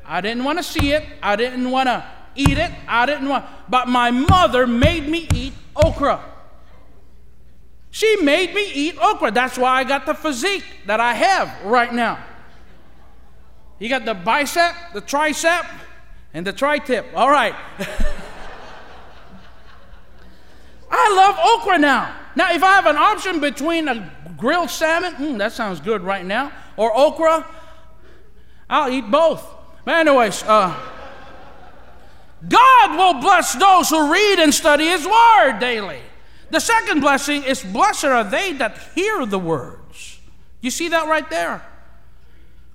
I 0.05 0.21
didn't 0.21 0.45
want 0.45 0.59
to 0.59 0.63
see 0.63 0.93
it. 0.93 1.05
I 1.23 1.35
didn't 1.35 1.71
want 1.71 1.89
to 1.89 2.07
eat 2.37 2.59
it. 2.59 2.71
I 2.87 3.07
didn't 3.07 3.29
want, 3.29 3.47
but 3.69 3.89
my 3.89 4.11
mother 4.11 4.67
made 4.67 5.09
me 5.09 5.27
eat 5.35 5.55
okra. 5.75 6.23
She 7.91 8.17
made 8.23 8.55
me 8.55 8.71
eat 8.73 8.97
okra. 9.01 9.31
That's 9.33 9.59
why 9.59 9.79
I 9.79 9.85
got 9.85 10.07
the 10.07 10.15
physique 10.15 10.65
that 10.87 11.01
I 11.01 11.15
have 11.15 11.65
right 11.65 11.93
now. 11.93 12.23
You 13.79 13.89
got 13.89 14.05
the 14.05 14.15
bicep, 14.15 14.75
the 14.95 15.03
tricep, 15.03 15.67
and 16.33 16.47
the 16.47 16.53
tri 16.53 16.79
tip. 16.79 17.07
All 17.15 17.31
right. 17.31 17.55
I 20.97 21.15
love 21.15 21.61
okra 21.61 21.79
now. 21.79 22.15
Now, 22.35 22.53
if 22.53 22.63
I 22.63 22.75
have 22.75 22.87
an 22.87 22.97
option 22.97 23.41
between 23.41 23.89
a 23.89 24.13
grilled 24.37 24.71
salmon, 24.71 25.15
mm, 25.15 25.39
that 25.39 25.53
sounds 25.53 25.81
good 25.81 26.03
right 26.03 26.25
now, 26.25 26.53
or 26.77 26.97
okra, 26.97 27.47
I'll 28.69 28.91
eat 28.91 29.11
both. 29.11 29.47
But, 29.85 29.95
anyways, 30.07 30.43
uh, 30.43 30.75
God 32.49 32.97
will 32.97 33.21
bless 33.21 33.55
those 33.55 33.89
who 33.89 34.13
read 34.13 34.39
and 34.39 34.53
study 34.53 34.87
His 34.87 35.07
Word 35.07 35.59
daily. 35.59 36.01
The 36.51 36.61
second 36.61 37.01
blessing 37.01 37.43
is 37.43 37.63
blessed 37.63 38.05
are 38.05 38.25
they 38.25 38.53
that 38.55 38.79
hear 38.95 39.27
the 39.27 39.39
words. 39.39 40.21
You 40.61 40.71
see 40.71 40.89
that 40.89 41.09
right 41.09 41.29
there? 41.31 41.63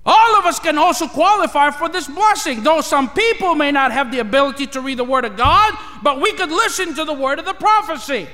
All 0.04 0.36
of 0.36 0.46
us 0.46 0.58
can 0.58 0.78
also 0.78 1.06
qualify 1.06 1.70
for 1.70 1.88
this 1.88 2.08
blessing, 2.08 2.64
though 2.64 2.80
some 2.80 3.10
people 3.10 3.54
may 3.54 3.70
not 3.70 3.92
have 3.92 4.10
the 4.10 4.18
ability 4.18 4.66
to 4.68 4.80
read 4.80 4.98
the 4.98 5.04
Word 5.04 5.24
of 5.24 5.36
God, 5.36 5.74
but 6.02 6.20
we 6.20 6.32
could 6.32 6.50
listen 6.50 6.94
to 6.94 7.04
the 7.04 7.12
word 7.12 7.38
of 7.38 7.44
the 7.44 7.54
prophecy. 7.54 8.26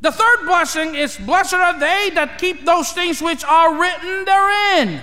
The 0.00 0.10
third 0.10 0.44
blessing 0.46 0.96
is 0.96 1.16
blessed 1.16 1.54
are 1.54 1.78
they 1.78 2.10
that 2.14 2.38
keep 2.38 2.64
those 2.64 2.92
things 2.92 3.22
which 3.22 3.44
are 3.44 3.80
written 3.80 4.24
therein. 4.24 5.00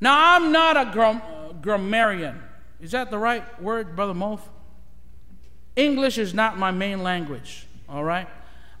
Now, 0.00 0.36
I'm 0.36 0.52
not 0.52 0.76
a 0.76 0.90
gram- 0.90 1.20
grammarian. 1.60 2.40
Is 2.80 2.92
that 2.92 3.10
the 3.10 3.18
right 3.18 3.60
word, 3.60 3.94
Brother 3.94 4.14
Moth? 4.14 4.48
English 5.76 6.18
is 6.18 6.32
not 6.32 6.56
my 6.56 6.70
main 6.70 7.02
language, 7.02 7.66
all 7.88 8.04
right? 8.04 8.28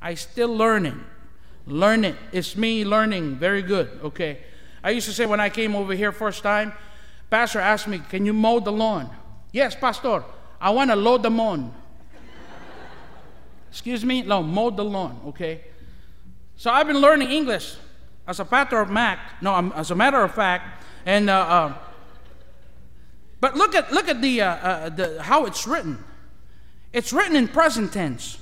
I 0.00 0.14
still 0.14 0.54
learning. 0.54 1.04
Learn 1.66 2.04
it. 2.04 2.16
It's 2.32 2.56
me 2.56 2.84
learning. 2.84 3.36
Very 3.36 3.62
good, 3.62 4.00
okay? 4.02 4.38
I 4.82 4.90
used 4.90 5.06
to 5.06 5.12
say 5.12 5.26
when 5.26 5.40
I 5.40 5.48
came 5.48 5.76
over 5.76 5.94
here 5.94 6.12
first 6.12 6.42
time, 6.42 6.72
Pastor 7.30 7.60
asked 7.60 7.88
me, 7.88 8.00
Can 8.10 8.26
you 8.26 8.32
mow 8.32 8.60
the 8.60 8.72
lawn? 8.72 9.10
Yes, 9.52 9.74
Pastor. 9.74 10.24
I 10.60 10.70
want 10.70 10.90
to 10.90 10.96
load 10.96 11.22
the 11.22 11.30
lawn. 11.30 11.74
Excuse 13.70 14.04
me? 14.04 14.22
No, 14.22 14.42
mow 14.42 14.70
the 14.70 14.84
lawn, 14.84 15.20
okay? 15.26 15.62
So 16.56 16.70
I've 16.70 16.86
been 16.86 17.00
learning 17.00 17.30
English 17.30 17.74
as 18.26 18.40
a 18.40 18.48
matter 18.50 18.80
of 18.80 18.90
fact. 18.90 19.42
No, 19.42 19.72
as 19.74 19.90
a 19.90 19.94
matter 19.94 20.22
of 20.22 20.34
fact. 20.34 20.84
And, 21.04 21.28
uh, 21.28 21.34
uh, 21.34 21.74
but 23.40 23.56
look 23.56 23.74
at, 23.74 23.92
look 23.92 24.08
at 24.08 24.22
the, 24.22 24.42
uh, 24.42 24.54
uh 24.54 24.88
the, 24.88 25.22
how 25.22 25.46
it's 25.46 25.66
written. 25.66 26.02
It's 26.92 27.12
written 27.12 27.34
in 27.34 27.48
present 27.48 27.92
tense. 27.92 28.38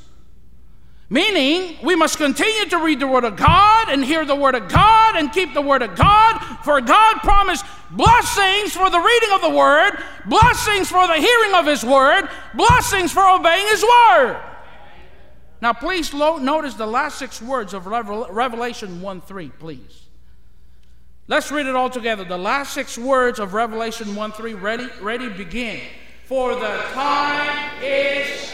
Meaning, 1.13 1.77
we 1.83 1.97
must 1.97 2.19
continue 2.19 2.67
to 2.67 2.79
read 2.79 3.01
the 3.01 3.07
Word 3.09 3.25
of 3.25 3.35
God 3.35 3.89
and 3.89 4.05
hear 4.05 4.25
the 4.25 4.37
Word 4.37 4.55
of 4.55 4.69
God 4.69 5.17
and 5.17 5.33
keep 5.33 5.53
the 5.55 5.61
Word 5.61 5.83
of 5.83 5.97
God. 5.97 6.39
For 6.65 6.81
God 6.81 7.17
promised 7.17 7.67
blessings 7.91 8.73
for 8.73 8.89
the 8.89 9.01
reading 9.01 9.31
of 9.33 9.41
the 9.41 9.51
Word, 9.51 10.01
blessings 10.27 10.89
for 10.89 11.09
the 11.09 11.17
hearing 11.17 11.55
of 11.55 11.67
His 11.67 11.83
Word, 11.83 12.29
blessings 12.55 13.11
for 13.11 13.29
obeying 13.29 13.67
His 13.67 13.83
Word. 13.83 14.41
Now, 15.61 15.73
please 15.73 16.15
notice 16.15 16.75
the 16.75 16.87
last 16.87 17.19
six 17.19 17.43
words 17.43 17.75
of 17.75 17.87
Revelation 17.87 19.01
1 19.01 19.21
3, 19.21 19.49
please. 19.59 20.03
Let's 21.27 21.51
read 21.51 21.67
it 21.67 21.75
all 21.75 21.91
together. 21.91 22.25
The 22.25 22.39
last 22.39 22.73
six 22.73 22.97
words 22.97 23.41
of 23.41 23.53
Revelation 23.53 24.15
1 24.15 24.33
3. 24.33 24.55
Ready? 24.55 24.89
Ready? 25.01 25.29
Begin. 25.29 25.81
For 26.27 26.55
the 26.55 26.85
time 26.93 27.83
is 27.83 28.53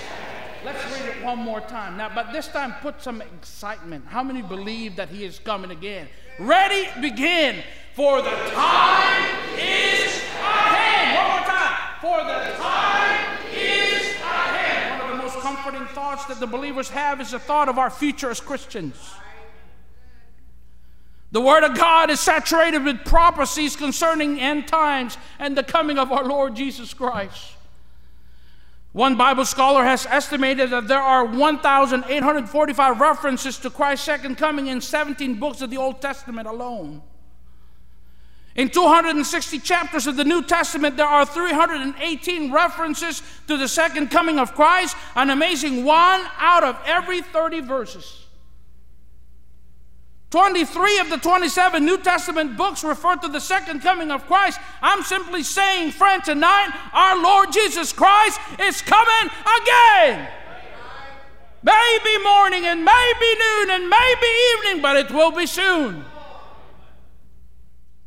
Let's 0.66 0.84
read 0.92 1.16
it 1.16 1.24
one 1.24 1.38
more 1.38 1.60
time. 1.60 1.96
Now, 1.96 2.10
but 2.12 2.32
this 2.32 2.48
time 2.48 2.74
put 2.82 3.00
some 3.00 3.22
excitement. 3.22 4.04
How 4.08 4.24
many 4.24 4.42
believe 4.42 4.96
that 4.96 5.08
he 5.08 5.24
is 5.24 5.38
coming 5.38 5.70
again? 5.70 6.08
Ready, 6.40 6.88
begin. 7.00 7.62
For 7.94 8.20
the 8.20 8.30
time 8.30 9.38
is 9.56 10.20
at 10.42 10.66
hand. 10.74 11.16
One 11.16 11.30
more 11.30 11.46
time. 11.46 12.00
For 12.00 12.18
the 12.24 12.52
time 12.60 13.38
is 13.54 14.12
at 14.16 14.56
hand. 14.56 15.02
One 15.02 15.10
of 15.12 15.16
the 15.16 15.22
most 15.22 15.38
comforting 15.38 15.86
thoughts 15.94 16.24
that 16.24 16.40
the 16.40 16.48
believers 16.48 16.88
have 16.88 17.20
is 17.20 17.30
the 17.30 17.38
thought 17.38 17.68
of 17.68 17.78
our 17.78 17.88
future 17.88 18.30
as 18.30 18.40
Christians. 18.40 18.96
The 21.30 21.40
Word 21.40 21.62
of 21.62 21.76
God 21.76 22.10
is 22.10 22.18
saturated 22.18 22.82
with 22.82 23.04
prophecies 23.04 23.76
concerning 23.76 24.40
end 24.40 24.66
times 24.66 25.16
and 25.38 25.56
the 25.56 25.62
coming 25.62 25.96
of 25.96 26.10
our 26.10 26.24
Lord 26.24 26.56
Jesus 26.56 26.92
Christ. 26.92 27.52
One 28.96 29.16
Bible 29.16 29.44
scholar 29.44 29.84
has 29.84 30.06
estimated 30.06 30.70
that 30.70 30.88
there 30.88 31.02
are 31.02 31.26
1,845 31.26 32.98
references 32.98 33.58
to 33.58 33.68
Christ's 33.68 34.06
second 34.06 34.36
coming 34.36 34.68
in 34.68 34.80
17 34.80 35.38
books 35.38 35.60
of 35.60 35.68
the 35.68 35.76
Old 35.76 36.00
Testament 36.00 36.48
alone. 36.48 37.02
In 38.54 38.70
260 38.70 39.58
chapters 39.58 40.06
of 40.06 40.16
the 40.16 40.24
New 40.24 40.42
Testament, 40.42 40.96
there 40.96 41.06
are 41.06 41.26
318 41.26 42.50
references 42.50 43.20
to 43.48 43.58
the 43.58 43.68
second 43.68 44.10
coming 44.10 44.38
of 44.38 44.54
Christ, 44.54 44.96
an 45.14 45.28
amazing 45.28 45.84
one 45.84 46.22
out 46.38 46.64
of 46.64 46.80
every 46.86 47.20
30 47.20 47.60
verses. 47.60 48.25
23 50.30 50.98
of 50.98 51.10
the 51.10 51.18
27 51.18 51.84
New 51.84 51.98
Testament 51.98 52.56
books 52.56 52.82
refer 52.82 53.14
to 53.16 53.28
the 53.28 53.40
second 53.40 53.80
coming 53.80 54.10
of 54.10 54.26
Christ. 54.26 54.58
I'm 54.82 55.04
simply 55.04 55.42
saying, 55.44 55.92
friend, 55.92 56.22
tonight 56.24 56.70
our 56.92 57.22
Lord 57.22 57.52
Jesus 57.52 57.92
Christ 57.92 58.40
is 58.60 58.82
coming 58.82 59.30
again. 59.62 60.28
Maybe 61.62 62.22
morning 62.22 62.64
and 62.64 62.84
maybe 62.84 63.26
noon 63.38 63.70
and 63.70 63.88
maybe 63.88 64.26
evening, 64.54 64.82
but 64.82 64.96
it 64.96 65.10
will 65.10 65.30
be 65.30 65.46
soon. 65.46 66.04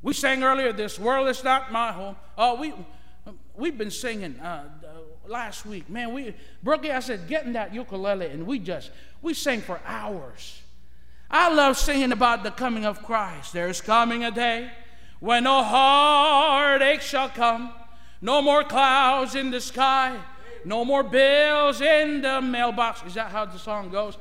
We 0.02 0.14
sang 0.14 0.44
earlier, 0.44 0.72
This 0.72 1.00
world 1.00 1.28
is 1.28 1.44
not 1.44 1.72
my 1.72 1.92
home. 1.92 2.16
Oh, 2.38 2.56
we, 2.56 2.74
we've 3.56 3.78
been 3.78 3.92
singing 3.92 4.40
uh, 4.40 4.64
last 5.28 5.66
week. 5.66 5.90
Man, 5.90 6.14
we, 6.14 6.36
Brookie, 6.64 6.92
I 6.92 7.00
said, 7.00 7.28
getting 7.28 7.54
that 7.54 7.74
ukulele, 7.74 8.28
and 8.28 8.46
we 8.46 8.60
just, 8.60 8.92
we 9.22 9.34
sang 9.34 9.62
for 9.62 9.80
hours. 9.86 10.62
I 11.32 11.54
love 11.54 11.78
singing 11.78 12.12
about 12.12 12.44
the 12.44 12.52
coming 12.52 12.86
of 12.86 13.04
Christ. 13.04 13.54
There's 13.54 13.82
coming 13.82 14.24
a 14.24 14.32
day 14.32 14.72
when 15.20 15.44
no 15.44 15.64
heartache 15.64 17.02
shall 17.02 17.30
come, 17.30 17.72
no 18.22 18.42
more 18.42 18.64
clouds 18.64 19.36
in 19.36 19.52
the 19.52 19.62
sky, 19.62 20.18
no 20.66 20.84
more 20.84 21.04
bills 21.04 21.82
in 21.82 22.22
the 22.22 22.42
mailbox. 22.42 23.04
Is 23.06 23.14
that 23.14 23.32
how 23.32 23.46
the 23.46 23.60
song 23.60 23.90
goes? 23.90 24.18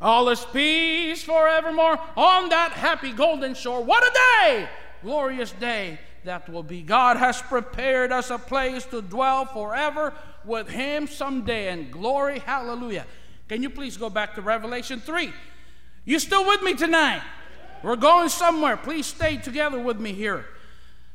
All 0.00 0.28
is 0.28 0.44
peace 0.52 1.22
forevermore 1.22 1.98
on 2.16 2.48
that 2.48 2.72
happy 2.72 3.12
golden 3.12 3.54
shore. 3.54 3.82
What 3.82 4.04
a 4.04 4.12
day! 4.12 4.68
Glorious 5.02 5.52
day 5.52 5.98
that 6.24 6.48
will 6.48 6.62
be. 6.62 6.82
God 6.82 7.16
has 7.18 7.42
prepared 7.42 8.10
us 8.10 8.30
a 8.30 8.38
place 8.38 8.84
to 8.86 9.02
dwell 9.02 9.44
forever 9.44 10.14
with 10.44 10.68
Him 10.68 11.06
someday 11.06 11.72
in 11.72 11.90
glory. 11.90 12.38
Hallelujah. 12.38 13.06
Can 13.48 13.62
you 13.62 13.70
please 13.70 13.96
go 13.96 14.08
back 14.08 14.34
to 14.34 14.42
Revelation 14.42 15.00
3? 15.00 15.32
You 16.04 16.18
still 16.18 16.46
with 16.46 16.62
me 16.62 16.74
tonight? 16.74 17.22
We're 17.82 17.96
going 17.96 18.28
somewhere. 18.28 18.76
Please 18.76 19.06
stay 19.06 19.36
together 19.36 19.78
with 19.78 19.98
me 19.98 20.12
here. 20.12 20.46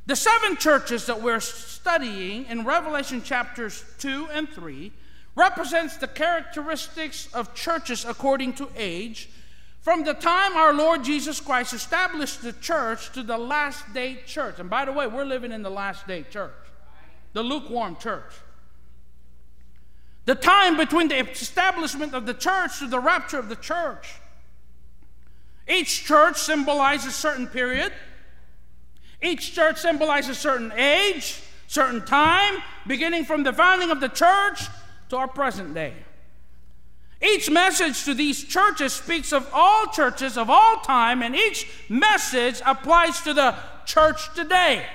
The 0.05 0.15
seven 0.15 0.57
churches 0.57 1.05
that 1.05 1.21
we're 1.21 1.39
studying 1.39 2.45
in 2.45 2.65
Revelation 2.65 3.21
chapters 3.21 3.83
2 3.99 4.29
and 4.31 4.49
3 4.49 4.91
represents 5.35 5.97
the 5.97 6.07
characteristics 6.07 7.29
of 7.33 7.53
churches 7.53 8.05
according 8.05 8.53
to 8.53 8.69
age 8.75 9.29
from 9.81 10.03
the 10.03 10.13
time 10.13 10.57
our 10.57 10.73
Lord 10.73 11.03
Jesus 11.03 11.39
Christ 11.39 11.73
established 11.73 12.41
the 12.41 12.53
church 12.53 13.11
to 13.13 13.23
the 13.23 13.37
last 13.37 13.93
day 13.93 14.19
church. 14.25 14.59
And 14.59 14.69
by 14.69 14.85
the 14.85 14.91
way, 14.91 15.07
we're 15.07 15.25
living 15.25 15.51
in 15.51 15.61
the 15.61 15.69
last 15.69 16.07
day 16.07 16.23
church, 16.23 16.51
the 17.33 17.43
lukewarm 17.43 17.95
church. 17.95 18.33
The 20.25 20.35
time 20.35 20.77
between 20.77 21.07
the 21.07 21.19
establishment 21.29 22.13
of 22.13 22.25
the 22.25 22.33
church 22.33 22.79
to 22.79 22.87
the 22.87 22.99
rapture 22.99 23.39
of 23.39 23.49
the 23.49 23.55
church. 23.55 24.15
Each 25.69 26.03
church 26.03 26.37
symbolizes 26.37 27.07
a 27.07 27.11
certain 27.11 27.47
period. 27.47 27.93
Each 29.21 29.53
church 29.53 29.77
symbolizes 29.77 30.31
a 30.31 30.35
certain 30.35 30.71
age, 30.71 31.41
certain 31.67 32.03
time, 32.05 32.55
beginning 32.87 33.25
from 33.25 33.43
the 33.43 33.53
founding 33.53 33.91
of 33.91 33.99
the 33.99 34.07
church 34.07 34.61
to 35.09 35.17
our 35.17 35.27
present 35.27 35.73
day. 35.73 35.93
Each 37.21 37.51
message 37.51 38.05
to 38.05 38.13
these 38.13 38.43
churches 38.43 38.93
speaks 38.93 39.33
of 39.33 39.47
all 39.53 39.87
churches 39.87 40.37
of 40.37 40.49
all 40.49 40.77
time, 40.77 41.21
and 41.21 41.35
each 41.35 41.67
message 41.89 42.61
applies 42.65 43.21
to 43.21 43.33
the 43.33 43.55
church 43.85 44.33
today. 44.33 44.85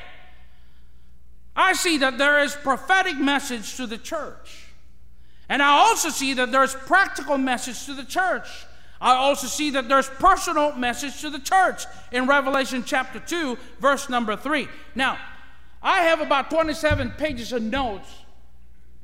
I 1.54 1.74
see 1.74 1.98
that 1.98 2.18
there 2.18 2.42
is 2.42 2.56
prophetic 2.56 3.18
message 3.18 3.76
to 3.76 3.86
the 3.86 3.98
church. 3.98 4.64
And 5.48 5.62
I 5.62 5.68
also 5.68 6.08
see 6.08 6.32
that 6.34 6.50
there's 6.50 6.74
practical 6.74 7.36
message 7.36 7.84
to 7.84 7.92
the 7.92 8.04
church. 8.04 8.48
I 9.04 9.16
also 9.16 9.48
see 9.48 9.68
that 9.72 9.86
there's 9.86 10.08
personal 10.08 10.72
message 10.72 11.20
to 11.20 11.28
the 11.28 11.38
church 11.38 11.84
in 12.10 12.26
Revelation 12.26 12.84
chapter 12.86 13.20
2, 13.20 13.58
verse 13.78 14.08
number 14.08 14.34
3. 14.34 14.66
Now, 14.94 15.18
I 15.82 16.04
have 16.04 16.22
about 16.22 16.48
27 16.48 17.10
pages 17.18 17.52
of 17.52 17.62
notes 17.62 18.08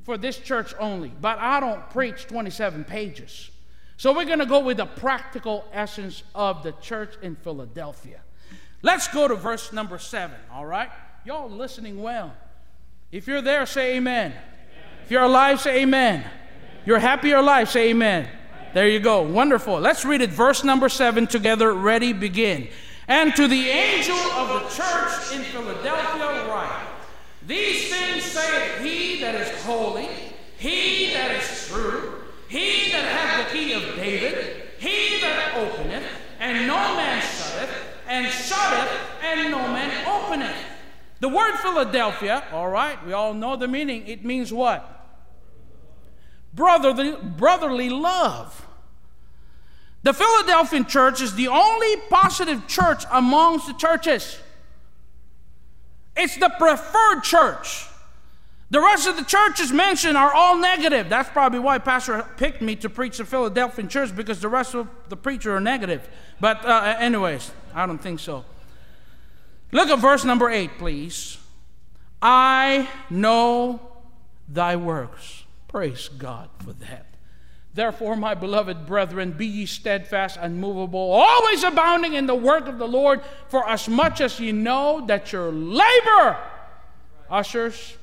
for 0.04 0.16
this 0.16 0.38
church 0.38 0.72
only, 0.80 1.12
but 1.20 1.38
I 1.38 1.60
don't 1.60 1.90
preach 1.90 2.26
27 2.26 2.84
pages. 2.84 3.50
So 3.98 4.14
we're 4.14 4.24
going 4.24 4.38
to 4.38 4.46
go 4.46 4.60
with 4.60 4.78
the 4.78 4.86
practical 4.86 5.66
essence 5.70 6.22
of 6.34 6.62
the 6.62 6.72
church 6.80 7.16
in 7.20 7.36
Philadelphia. 7.36 8.20
Let's 8.80 9.06
go 9.08 9.28
to 9.28 9.34
verse 9.34 9.70
number 9.70 9.98
7, 9.98 10.34
all 10.50 10.64
right? 10.64 10.88
Y'all 11.26 11.50
listening 11.50 12.00
well. 12.00 12.34
If 13.12 13.26
you're 13.26 13.42
there, 13.42 13.66
say 13.66 13.98
amen. 13.98 14.32
amen. 14.32 14.42
If 15.04 15.10
you're 15.10 15.24
alive, 15.24 15.60
say 15.60 15.82
amen. 15.82 16.20
amen. 16.20 16.30
You're 16.86 17.00
happy 17.00 17.34
or 17.34 17.40
alive, 17.40 17.68
say 17.68 17.90
amen. 17.90 18.30
There 18.72 18.88
you 18.88 19.00
go. 19.00 19.22
Wonderful. 19.22 19.80
Let's 19.80 20.04
read 20.04 20.20
it. 20.20 20.30
Verse 20.30 20.62
number 20.64 20.88
7 20.88 21.26
together. 21.26 21.72
Ready, 21.72 22.12
begin. 22.12 22.68
And 23.08 23.34
to 23.34 23.48
the 23.48 23.68
angel 23.68 24.16
of 24.16 24.62
the 24.62 24.68
church 24.68 25.34
in 25.34 25.42
Philadelphia, 25.42 26.46
write. 26.48 26.86
These 27.46 27.92
things 27.92 28.22
saith 28.22 28.80
he 28.80 29.20
that 29.22 29.34
is 29.34 29.64
holy, 29.64 30.08
he 30.58 31.12
that 31.14 31.32
is 31.32 31.68
true, 31.68 32.22
he 32.48 32.92
that 32.92 33.04
hath 33.04 33.50
the 33.50 33.58
key 33.58 33.72
of 33.72 33.82
David, 33.96 34.68
he 34.78 35.20
that 35.20 35.56
openeth, 35.56 36.04
and 36.38 36.66
no 36.66 36.74
man 36.74 37.20
shutteth, 37.20 37.74
and 38.06 38.26
shutteth, 38.26 38.90
and 39.24 39.50
no 39.50 39.58
man 39.58 40.06
openeth. 40.06 40.56
The 41.20 41.28
word 41.28 41.56
Philadelphia, 41.56 42.44
all 42.52 42.68
right, 42.68 43.04
we 43.04 43.12
all 43.12 43.34
know 43.34 43.56
the 43.56 43.68
meaning. 43.68 44.06
It 44.06 44.24
means 44.24 44.52
what? 44.52 44.99
Brotherly, 46.52 47.16
brotherly 47.22 47.90
love. 47.90 48.66
The 50.02 50.12
Philadelphian 50.12 50.86
church 50.86 51.20
is 51.20 51.34
the 51.34 51.48
only 51.48 51.96
positive 52.08 52.66
church 52.66 53.04
amongst 53.10 53.66
the 53.66 53.74
churches. 53.74 54.38
It's 56.16 56.36
the 56.36 56.48
preferred 56.58 57.22
church. 57.22 57.86
The 58.70 58.80
rest 58.80 59.08
of 59.08 59.16
the 59.16 59.24
churches 59.24 59.72
mentioned 59.72 60.16
are 60.16 60.32
all 60.32 60.56
negative. 60.56 61.08
That's 61.08 61.28
probably 61.28 61.58
why 61.58 61.78
Pastor 61.78 62.24
picked 62.36 62.62
me 62.62 62.76
to 62.76 62.88
preach 62.88 63.18
the 63.18 63.24
Philadelphian 63.24 63.88
church 63.88 64.14
because 64.14 64.40
the 64.40 64.48
rest 64.48 64.74
of 64.74 64.88
the 65.08 65.16
preacher 65.16 65.56
are 65.56 65.60
negative. 65.60 66.08
But, 66.40 66.64
uh, 66.64 66.96
anyways, 66.98 67.50
I 67.74 67.86
don't 67.86 67.98
think 68.00 68.20
so. 68.20 68.44
Look 69.72 69.88
at 69.88 69.98
verse 69.98 70.24
number 70.24 70.48
eight, 70.48 70.78
please. 70.78 71.38
I 72.22 72.88
know 73.08 73.80
thy 74.48 74.76
works. 74.76 75.39
Praise 75.70 76.08
God 76.08 76.50
for 76.64 76.72
that. 76.72 77.06
Therefore, 77.74 78.16
my 78.16 78.34
beloved 78.34 78.86
brethren, 78.86 79.30
be 79.30 79.46
ye 79.46 79.66
steadfast, 79.66 80.36
unmovable, 80.40 81.12
always 81.12 81.62
abounding 81.62 82.14
in 82.14 82.26
the 82.26 82.34
work 82.34 82.66
of 82.66 82.78
the 82.78 82.88
Lord, 82.88 83.20
for 83.48 83.68
as 83.68 83.88
much 83.88 84.20
as 84.20 84.40
ye 84.40 84.50
know 84.50 85.04
that 85.06 85.32
your 85.32 85.52
labor, 85.52 86.36
ushers, 87.30 87.96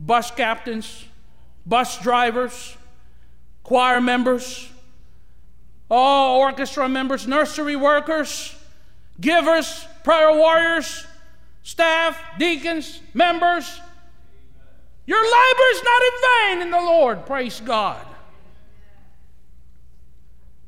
bus 0.00 0.32
captains, 0.32 1.04
bus 1.64 2.02
drivers, 2.02 2.76
choir 3.62 4.00
members, 4.00 4.68
all 5.88 6.40
orchestra 6.40 6.88
members, 6.88 7.28
nursery 7.28 7.76
workers, 7.76 8.52
givers, 9.20 9.86
prayer 10.02 10.36
warriors, 10.36 11.06
staff, 11.62 12.20
deacons, 12.36 13.00
members, 13.14 13.80
your 15.06 15.22
labor 15.22 15.62
is 15.72 15.82
not 15.82 16.02
in 16.02 16.12
vain 16.22 16.62
in 16.62 16.70
the 16.70 16.80
Lord. 16.80 17.26
Praise 17.26 17.60
God. 17.60 18.04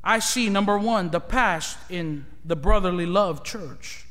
I 0.03 0.19
see, 0.19 0.49
number 0.49 0.77
one, 0.77 1.09
the 1.09 1.19
past 1.19 1.77
in 1.89 2.25
the 2.45 2.55
brotherly 2.55 3.05
love 3.05 3.43
church. 3.43 4.05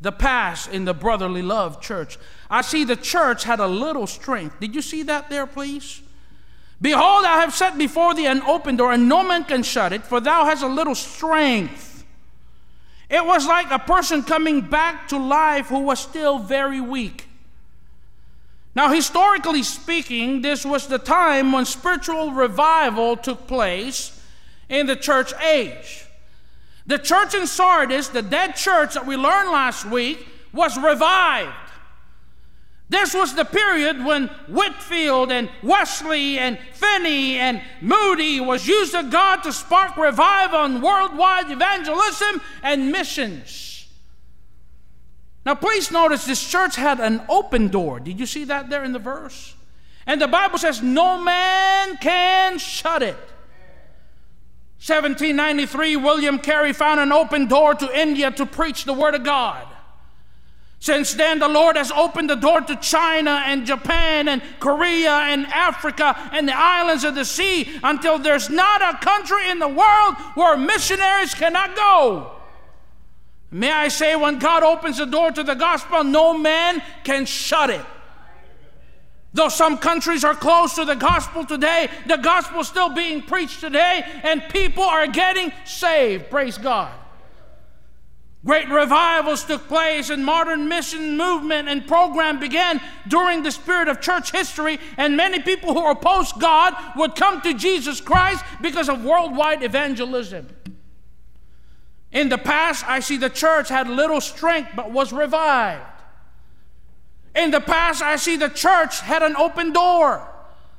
The 0.00 0.12
past 0.12 0.70
in 0.70 0.84
the 0.84 0.94
brotherly 0.94 1.42
love 1.42 1.80
church. 1.80 2.18
I 2.50 2.60
see 2.62 2.84
the 2.84 2.96
church 2.96 3.44
had 3.44 3.60
a 3.60 3.66
little 3.66 4.06
strength. 4.06 4.60
Did 4.60 4.74
you 4.74 4.82
see 4.82 5.02
that 5.04 5.30
there, 5.30 5.46
please? 5.46 6.02
Behold, 6.80 7.24
I 7.24 7.40
have 7.40 7.54
set 7.54 7.78
before 7.78 8.12
thee 8.12 8.26
an 8.26 8.42
open 8.42 8.76
door, 8.76 8.92
and 8.92 9.08
no 9.08 9.22
man 9.22 9.44
can 9.44 9.62
shut 9.62 9.92
it, 9.92 10.02
for 10.02 10.20
thou 10.20 10.44
hast 10.44 10.62
a 10.62 10.68
little 10.68 10.96
strength. 10.96 12.04
It 13.08 13.24
was 13.24 13.46
like 13.46 13.70
a 13.70 13.78
person 13.78 14.22
coming 14.22 14.62
back 14.62 15.08
to 15.08 15.18
life 15.18 15.66
who 15.68 15.80
was 15.80 16.00
still 16.00 16.38
very 16.38 16.80
weak. 16.80 17.28
Now, 18.74 18.92
historically 18.92 19.62
speaking, 19.62 20.40
this 20.40 20.64
was 20.64 20.86
the 20.86 20.98
time 20.98 21.52
when 21.52 21.66
spiritual 21.66 22.32
revival 22.32 23.16
took 23.16 23.46
place 23.46 24.18
in 24.68 24.86
the 24.86 24.96
church 24.96 25.34
age. 25.42 26.06
The 26.86 26.98
church 26.98 27.34
in 27.34 27.46
Sardis, 27.46 28.08
the 28.08 28.22
dead 28.22 28.56
church 28.56 28.94
that 28.94 29.06
we 29.06 29.16
learned 29.16 29.50
last 29.50 29.84
week, 29.84 30.26
was 30.52 30.76
revived. 30.78 31.52
This 32.88 33.14
was 33.14 33.34
the 33.34 33.44
period 33.44 34.04
when 34.04 34.28
Whitefield 34.48 35.32
and 35.32 35.48
Wesley 35.62 36.38
and 36.38 36.58
Finney 36.74 37.36
and 37.36 37.62
Moody 37.80 38.38
was 38.40 38.66
used 38.66 38.94
of 38.94 39.10
God 39.10 39.36
to 39.44 39.52
spark 39.52 39.96
revival 39.96 40.64
and 40.64 40.82
worldwide 40.82 41.50
evangelism 41.50 42.42
and 42.62 42.92
missions. 42.92 43.71
Now, 45.44 45.54
please 45.54 45.90
notice 45.90 46.24
this 46.24 46.46
church 46.48 46.76
had 46.76 47.00
an 47.00 47.22
open 47.28 47.68
door. 47.68 47.98
Did 47.98 48.20
you 48.20 48.26
see 48.26 48.44
that 48.44 48.70
there 48.70 48.84
in 48.84 48.92
the 48.92 48.98
verse? 48.98 49.54
And 50.06 50.20
the 50.20 50.28
Bible 50.28 50.58
says, 50.58 50.82
No 50.82 51.20
man 51.20 51.96
can 51.96 52.58
shut 52.58 53.02
it. 53.02 53.16
1793, 54.84 55.96
William 55.96 56.38
Carey 56.38 56.72
found 56.72 56.98
an 56.98 57.12
open 57.12 57.46
door 57.46 57.74
to 57.74 58.00
India 58.00 58.30
to 58.32 58.44
preach 58.44 58.84
the 58.84 58.92
Word 58.92 59.14
of 59.14 59.22
God. 59.22 59.66
Since 60.80 61.14
then, 61.14 61.38
the 61.38 61.48
Lord 61.48 61.76
has 61.76 61.92
opened 61.92 62.28
the 62.28 62.34
door 62.34 62.60
to 62.62 62.74
China 62.74 63.44
and 63.46 63.64
Japan 63.64 64.26
and 64.26 64.42
Korea 64.58 65.12
and 65.12 65.46
Africa 65.46 66.16
and 66.32 66.48
the 66.48 66.58
islands 66.58 67.04
of 67.04 67.14
the 67.14 67.24
sea 67.24 67.78
until 67.84 68.18
there's 68.18 68.50
not 68.50 68.82
a 68.82 68.98
country 68.98 69.48
in 69.48 69.60
the 69.60 69.68
world 69.68 70.16
where 70.34 70.56
missionaries 70.56 71.34
cannot 71.34 71.76
go. 71.76 72.32
May 73.52 73.70
I 73.70 73.88
say, 73.88 74.16
when 74.16 74.38
God 74.38 74.62
opens 74.62 74.96
the 74.96 75.04
door 75.04 75.30
to 75.30 75.42
the 75.42 75.54
gospel, 75.54 76.02
no 76.02 76.36
man 76.36 76.82
can 77.04 77.26
shut 77.26 77.68
it. 77.68 77.84
Though 79.34 79.50
some 79.50 79.76
countries 79.76 80.24
are 80.24 80.34
closed 80.34 80.76
to 80.76 80.86
the 80.86 80.96
gospel 80.96 81.44
today, 81.44 81.90
the 82.06 82.16
gospel 82.16 82.60
is 82.60 82.68
still 82.68 82.88
being 82.94 83.20
preached 83.22 83.60
today, 83.60 84.04
and 84.22 84.42
people 84.48 84.84
are 84.84 85.06
getting 85.06 85.52
saved. 85.66 86.30
Praise 86.30 86.56
God. 86.56 86.92
Great 88.44 88.68
revivals 88.70 89.44
took 89.44 89.68
place, 89.68 90.08
and 90.08 90.24
modern 90.24 90.66
mission 90.68 91.16
movement 91.16 91.68
and 91.68 91.86
program 91.86 92.40
began 92.40 92.80
during 93.06 93.42
the 93.42 93.52
spirit 93.52 93.86
of 93.88 94.00
church 94.00 94.32
history. 94.32 94.80
And 94.96 95.16
many 95.16 95.40
people 95.40 95.74
who 95.74 95.90
opposed 95.90 96.40
God 96.40 96.74
would 96.96 97.14
come 97.14 97.42
to 97.42 97.54
Jesus 97.54 98.00
Christ 98.00 98.44
because 98.60 98.88
of 98.88 99.04
worldwide 99.04 99.62
evangelism. 99.62 100.48
In 102.12 102.28
the 102.28 102.38
past, 102.38 102.86
I 102.86 103.00
see 103.00 103.16
the 103.16 103.30
church 103.30 103.68
had 103.68 103.88
little 103.88 104.20
strength 104.20 104.70
but 104.76 104.90
was 104.90 105.12
revived. 105.12 105.82
In 107.34 107.50
the 107.50 107.60
past, 107.60 108.02
I 108.02 108.16
see 108.16 108.36
the 108.36 108.50
church 108.50 109.00
had 109.00 109.22
an 109.22 109.36
open 109.36 109.72
door. 109.72 110.28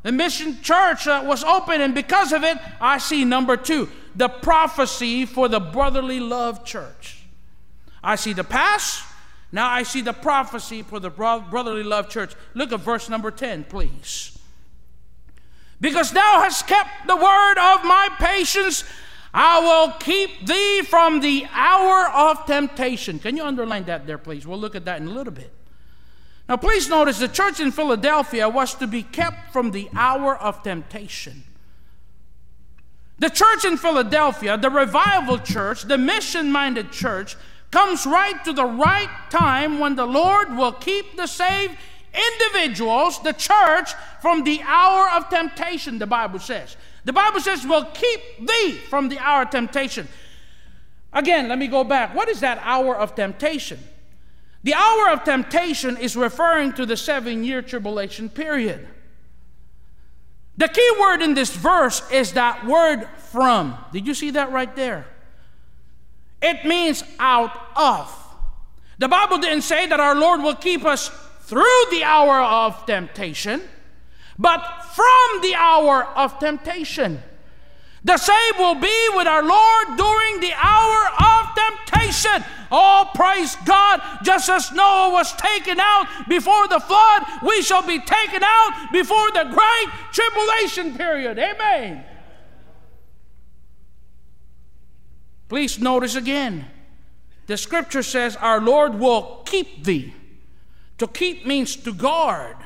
The 0.04 0.12
mission 0.12 0.62
church 0.62 1.08
uh, 1.08 1.24
was 1.26 1.44
open, 1.44 1.82
and 1.82 1.96
because 1.96 2.34
of 2.34 2.44
it, 2.44 2.58
I 2.80 2.98
see 2.98 3.26
number 3.26 3.58
two 3.58 3.90
the 4.16 4.30
prophecy 4.30 5.26
for 5.26 5.48
the 5.48 5.60
brotherly 5.60 6.20
love 6.20 6.64
church. 6.64 7.24
I 8.04 8.16
see 8.16 8.34
the 8.34 8.44
past. 8.44 9.04
Now 9.52 9.70
I 9.70 9.84
see 9.84 10.02
the 10.02 10.14
prophecy 10.14 10.84
for 10.84 11.00
the 11.00 11.10
brotherly 11.10 11.84
love 11.84 12.10
church. 12.10 12.34
Look 12.54 12.72
at 12.72 12.82
verse 12.82 13.10
number 13.10 13.32
10, 13.32 13.66
please. 13.66 14.38
Because 15.80 16.12
thou 16.12 16.42
hast 16.42 16.68
kept 16.68 17.08
the 17.08 17.16
word 17.16 17.58
of 17.58 17.84
my 17.84 18.10
patience, 18.20 18.84
I 19.34 19.60
will 19.60 19.94
keep 19.94 20.46
thee 20.46 20.84
from 20.84 21.20
the 21.20 21.48
hour 21.52 22.08
of 22.10 22.46
temptation. 22.46 23.18
Can 23.18 23.36
you 23.36 23.44
underline 23.44 23.86
that 23.86 24.06
there, 24.06 24.20
please? 24.20 24.46
We'll 24.46 24.60
look 24.60 24.76
at 24.76 24.86
that 24.86 25.02
in 25.02 25.08
a 25.08 25.12
little 25.12 25.34
bit. 25.34 25.52
Now, 26.48 26.58
please 26.58 26.90
notice 26.90 27.20
the 27.20 27.28
church 27.28 27.60
in 27.60 27.72
Philadelphia 27.72 28.48
was 28.48 28.76
to 28.76 28.86
be 28.86 29.02
kept 29.02 29.52
from 29.52 29.72
the 29.72 29.90
hour 29.96 30.38
of 30.38 30.62
temptation. 30.62 31.44
The 33.18 33.30
church 33.30 33.64
in 33.66 33.78
Philadelphia, 33.78 34.58
the 34.58 34.70
revival 34.70 35.40
church, 35.40 35.84
the 35.84 35.98
mission 35.98 36.52
minded 36.52 36.92
church, 36.92 37.36
comes 37.72 38.06
right 38.06 38.44
to 38.44 38.54
the 38.54 38.66
right 38.66 39.10
time 39.30 39.80
when 39.80 39.96
the 39.96 40.06
Lord 40.06 40.56
will 40.56 40.74
keep 40.74 41.16
the 41.16 41.26
saved 41.26 41.76
individuals, 42.14 43.22
the 43.24 43.34
church, 43.34 43.94
from 44.22 44.44
the 44.44 44.62
hour 44.64 45.10
of 45.10 45.30
temptation, 45.30 45.98
the 45.98 46.06
Bible 46.06 46.40
says. 46.40 46.76
The 47.06 47.14
Bible 47.14 47.42
says, 47.42 47.66
will 47.66 47.86
keep 47.86 48.48
thee 48.48 48.72
from 48.90 49.10
the 49.10 49.20
hour 49.20 49.44
of 49.44 49.50
temptation. 49.50 50.08
Again, 51.12 51.48
let 51.48 51.60
me 51.60 51.68
go 51.68 51.84
back. 51.84 52.16
What 52.16 52.30
is 52.30 52.40
that 52.40 52.60
hour 52.64 52.96
of 52.96 53.16
temptation? 53.16 53.80
The 54.64 54.74
hour 54.74 55.10
of 55.10 55.24
temptation 55.24 55.98
is 55.98 56.16
referring 56.16 56.74
to 56.74 56.86
the 56.86 56.96
seven 56.96 57.44
year 57.44 57.62
tribulation 57.62 58.30
period. 58.30 58.88
The 60.58 60.68
key 60.68 60.90
word 61.00 61.22
in 61.22 61.34
this 61.34 61.56
verse 61.56 62.10
is 62.12 62.34
that 62.34 62.66
word 62.66 63.08
from. 63.18 63.78
Did 63.92 64.08
you 64.08 64.14
see 64.14 64.32
that 64.32 64.52
right 64.52 64.74
there? 64.76 65.06
It 66.42 66.66
means 66.66 67.04
out 67.20 67.58
of. 67.76 68.20
The 69.00 69.08
Bible 69.08 69.40
didn't 69.40 69.64
say 69.64 69.88
that 69.88 70.00
our 70.00 70.16
Lord 70.16 70.42
will 70.42 70.56
keep 70.56 70.86
us 70.86 71.10
through 71.42 71.86
the 71.92 72.04
hour 72.04 72.42
of 72.42 72.86
temptation, 72.86 73.62
but 74.38 74.60
from 74.94 75.42
the 75.42 75.56
hour 75.56 76.06
of 76.16 76.40
temptation. 76.40 77.22
The 78.06 78.18
same 78.18 78.58
will 78.58 78.76
be 78.76 79.10
with 79.16 79.28
our 79.28 79.44
Lord 79.44 79.98
during 79.98 80.42
the 80.42 80.54
hour 80.54 81.08
of 81.20 81.56
temptation. 81.56 82.44
Oh, 82.70 83.10
praise 83.16 83.56
God. 83.66 84.02
Just 84.24 84.50
as 84.50 84.74
Noah 84.74 85.12
was 85.12 85.34
taken 85.34 85.80
out 85.80 86.08
before 86.28 86.68
the 86.68 86.82
flood, 86.82 87.24
we 87.44 87.62
shall 87.62 87.86
be 87.86 88.00
taken 88.00 88.44
out 88.44 88.90
before 88.92 89.32
the 89.32 89.46
great 89.46 89.94
tribulation 90.12 90.98
period. 90.98 91.40
Amen. 91.40 92.04
Please 95.48 95.80
notice 95.80 96.16
again. 96.16 96.66
The 97.48 97.58
scripture 97.58 98.04
says, 98.04 98.36
Our 98.36 98.60
Lord 98.60 98.96
will 98.96 99.44
keep 99.46 99.84
thee. 99.86 100.14
To 100.98 101.08
keep 101.08 101.46
means 101.46 101.76
to 101.78 101.94
guard. 101.94 102.58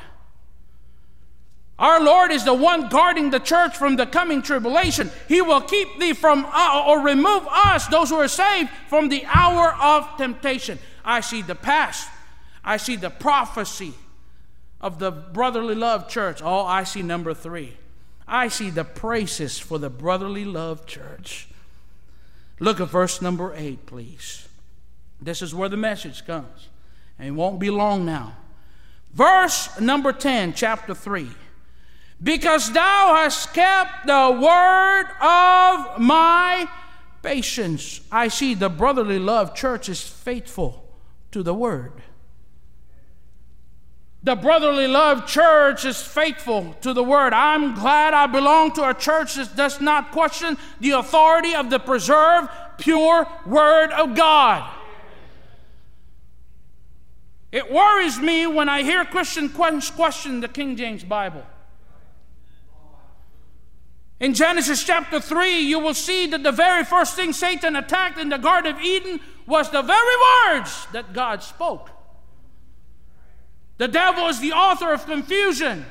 Our 1.79 2.03
Lord 2.03 2.31
is 2.31 2.43
the 2.43 2.55
one 2.55 2.89
guarding 2.89 3.29
the 3.29 3.39
church 3.39 3.77
from 3.77 3.97
the 3.97 4.07
coming 4.07 4.41
tribulation. 4.41 5.11
He 5.27 5.41
will 5.41 5.61
keep 5.61 5.99
thee 5.99 6.13
from, 6.13 6.45
uh, 6.51 6.85
or 6.87 7.01
remove 7.01 7.47
us, 7.47 7.87
those 7.87 8.09
who 8.09 8.15
are 8.15 8.27
saved, 8.27 8.69
from 8.87 9.09
the 9.09 9.23
hour 9.27 9.75
of 9.79 10.17
temptation. 10.17 10.79
I 11.05 11.21
see 11.21 11.43
the 11.43 11.55
past. 11.55 12.09
I 12.63 12.77
see 12.77 12.95
the 12.95 13.11
prophecy 13.11 13.93
of 14.81 14.97
the 14.97 15.11
brotherly 15.11 15.75
love 15.75 16.09
church. 16.09 16.41
Oh, 16.43 16.65
I 16.65 16.83
see 16.83 17.03
number 17.03 17.33
three. 17.33 17.77
I 18.27 18.47
see 18.47 18.71
the 18.71 18.83
praises 18.83 19.59
for 19.59 19.77
the 19.77 19.89
brotherly 19.89 20.45
love 20.45 20.85
church. 20.85 21.47
Look 22.59 22.81
at 22.81 22.89
verse 22.89 23.21
number 23.21 23.53
8, 23.55 23.85
please. 23.85 24.47
This 25.21 25.41
is 25.41 25.53
where 25.53 25.69
the 25.69 25.77
message 25.77 26.25
comes. 26.25 26.69
And 27.19 27.27
it 27.29 27.31
won't 27.31 27.59
be 27.59 27.69
long 27.69 28.03
now. 28.03 28.35
Verse 29.13 29.79
number 29.79 30.11
10, 30.11 30.53
chapter 30.53 30.93
3. 30.93 31.29
Because 32.21 32.71
thou 32.71 33.13
hast 33.15 33.53
kept 33.53 34.07
the 34.07 34.39
word 34.41 35.05
of 35.21 35.99
my 35.99 36.67
patience. 37.21 38.01
I 38.11 38.27
see 38.27 38.53
the 38.53 38.69
brotherly 38.69 39.19
love 39.19 39.53
church 39.53 39.87
is 39.89 40.01
faithful 40.01 40.83
to 41.31 41.43
the 41.43 41.53
word. 41.53 42.01
The 44.23 44.35
Brotherly 44.35 44.87
Love 44.87 45.25
Church 45.25 45.85
is 45.85 46.01
faithful 46.01 46.75
to 46.81 46.91
the 46.91 47.03
word. 47.03 47.31
I'm 47.31 47.75
glad 47.75 48.13
I 48.13 48.27
belong 48.27 48.73
to 48.73 48.89
a 48.89 48.93
church 48.93 49.35
that 49.35 49.55
does 49.55 49.79
not 49.79 50.11
question 50.11 50.57
the 50.81 50.91
authority 50.91 51.55
of 51.55 51.69
the 51.69 51.79
preserved, 51.79 52.49
pure 52.77 53.25
word 53.45 53.91
of 53.91 54.15
God. 54.15 54.69
It 57.53 57.71
worries 57.71 58.19
me 58.19 58.47
when 58.47 58.67
I 58.67 58.83
hear 58.83 59.05
Christians 59.05 59.53
question 59.91 60.41
the 60.41 60.49
King 60.49 60.75
James 60.75 61.05
Bible. 61.05 61.45
In 64.19 64.33
Genesis 64.33 64.83
chapter 64.83 65.19
3, 65.19 65.59
you 65.59 65.79
will 65.79 65.93
see 65.93 66.25
that 66.27 66.41
the 66.41 66.51
very 66.51 66.83
first 66.83 67.15
thing 67.15 67.33
Satan 67.33 67.75
attacked 67.75 68.17
in 68.17 68.29
the 68.29 68.37
Garden 68.37 68.75
of 68.75 68.81
Eden 68.81 69.19
was 69.45 69.69
the 69.69 69.83
very 69.83 70.15
words 70.49 70.87
that 70.91 71.13
God 71.13 71.43
spoke. 71.43 71.91
The 73.77 73.87
devil 73.87 74.27
is 74.27 74.39
the 74.39 74.53
author 74.53 74.91
of 74.91 75.05
confusion. 75.05 75.85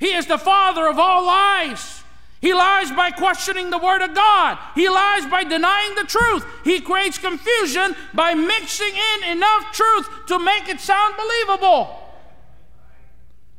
He 0.00 0.12
is 0.12 0.26
the 0.26 0.38
father 0.38 0.88
of 0.88 0.98
all 0.98 1.24
lies. 1.24 2.02
He 2.40 2.52
lies 2.52 2.90
by 2.90 3.12
questioning 3.12 3.70
the 3.70 3.78
Word 3.78 4.02
of 4.02 4.14
God. 4.14 4.58
He 4.74 4.88
lies 4.88 5.24
by 5.26 5.44
denying 5.44 5.94
the 5.94 6.04
truth. 6.04 6.44
He 6.64 6.80
creates 6.80 7.16
confusion 7.16 7.94
by 8.12 8.34
mixing 8.34 8.92
in 8.92 9.30
enough 9.36 9.72
truth 9.72 10.08
to 10.26 10.38
make 10.38 10.68
it 10.68 10.80
sound 10.80 11.14
believable. 11.16 12.05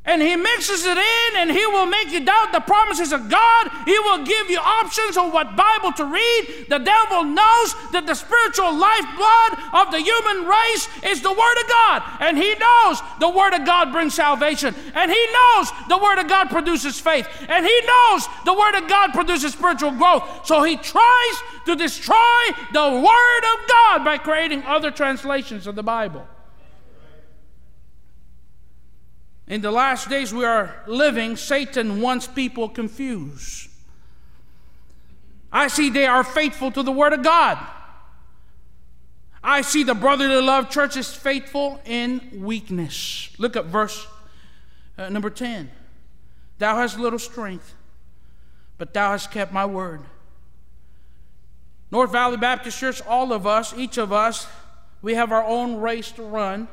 And 0.08 0.22
he 0.22 0.38
mixes 0.38 0.86
it 0.86 0.98
in 0.98 1.36
and 1.36 1.52
he 1.52 1.65
will 1.67 1.86
make 1.86 2.12
you 2.12 2.24
doubt 2.24 2.54
the 2.54 2.62
promises 2.62 3.12
of 3.12 3.30
God. 3.30 3.70
He 3.86 4.00
will 4.00 4.26
give 4.26 4.50
you 4.50 4.58
options 4.58 5.17
on 5.17 5.34
what 5.34 5.58
Bible 5.58 5.91
to 5.93 6.06
read. 6.06 6.65
The 6.70 6.80
devil 6.80 7.26
knows 7.26 7.76
that 7.91 8.08
the 8.08 8.15
spiritual 8.15 8.74
lifeblood 8.74 9.52
of 9.76 9.91
the 9.91 10.00
human 10.00 10.48
race 10.48 10.88
is 11.04 11.22
the 11.22 11.32
Word 11.32 11.58
of 11.62 11.67
God. 11.67 12.04
And 12.22 12.38
he 12.38 12.56
knows 12.56 13.02
the 13.20 13.30
Word 13.30 13.54
of 13.54 13.65
God 13.65 13.91
brings 13.91 14.13
salvation. 14.13 14.74
And 14.96 15.12
he 15.12 15.28
knows 15.28 15.72
the 15.89 15.98
Word 15.98 16.20
of 16.20 16.30
God 16.30 16.50
produces 16.50 16.98
faith. 16.98 17.28
And 17.50 17.65
he 17.65 17.82
knows 17.86 18.28
the 18.46 18.54
Word 18.54 18.76
of 18.76 18.88
God 18.88 19.12
produces 19.12 19.52
spiritual 19.52 19.91
growth. 19.91 20.24
So 20.48 20.63
he 20.63 20.78
tries 20.78 21.36
to 21.65 21.76
destroy 21.76 22.43
the 22.72 22.89
Word 22.89 23.43
of 23.43 23.67
God 23.67 24.06
by 24.06 24.17
creating 24.17 24.63
other 24.63 24.89
translations 24.89 25.67
of 25.67 25.76
the 25.76 25.84
Bible. 25.84 26.26
In 29.47 29.62
the 29.62 29.71
last 29.71 30.10
days 30.10 30.33
we 30.33 30.43
are 30.43 30.83
living, 30.88 31.38
Satan 31.38 32.01
wants 32.01 32.27
people 32.27 32.67
confused. 32.67 33.69
I 35.51 35.69
see 35.69 35.89
they 35.89 36.05
are 36.05 36.23
faithful 36.23 36.71
to 36.71 36.83
the 36.83 36.91
Word 36.91 37.13
of 37.13 37.23
God. 37.23 37.57
I 39.41 39.62
see 39.62 39.83
the 39.83 39.95
brotherly 39.95 40.41
love 40.41 40.69
church 40.69 40.97
is 40.97 41.13
faithful 41.13 41.79
in 41.86 42.41
weakness. 42.43 43.29
Look 43.38 43.55
at 43.55 43.65
verse 43.65 44.05
uh, 44.97 45.07
number 45.07 45.29
10. 45.29 45.71
Thou 46.57 46.75
hast 46.75 46.99
little 46.99 47.19
strength, 47.19 47.73
but 48.77 48.93
thou 48.93 49.12
hast 49.12 49.31
kept 49.31 49.53
my 49.53 49.65
word. 49.65 50.01
North 51.91 52.12
Valley 52.12 52.36
Baptist 52.36 52.77
Church, 52.77 53.01
all 53.07 53.31
of 53.31 53.47
us, 53.47 53.73
each 53.77 53.97
of 53.97 54.12
us, 54.12 54.47
we 55.01 55.13
have 55.13 55.31
our 55.31 55.43
own 55.43 55.77
race 55.77 56.12
to 56.12 56.23
run. 56.23 56.67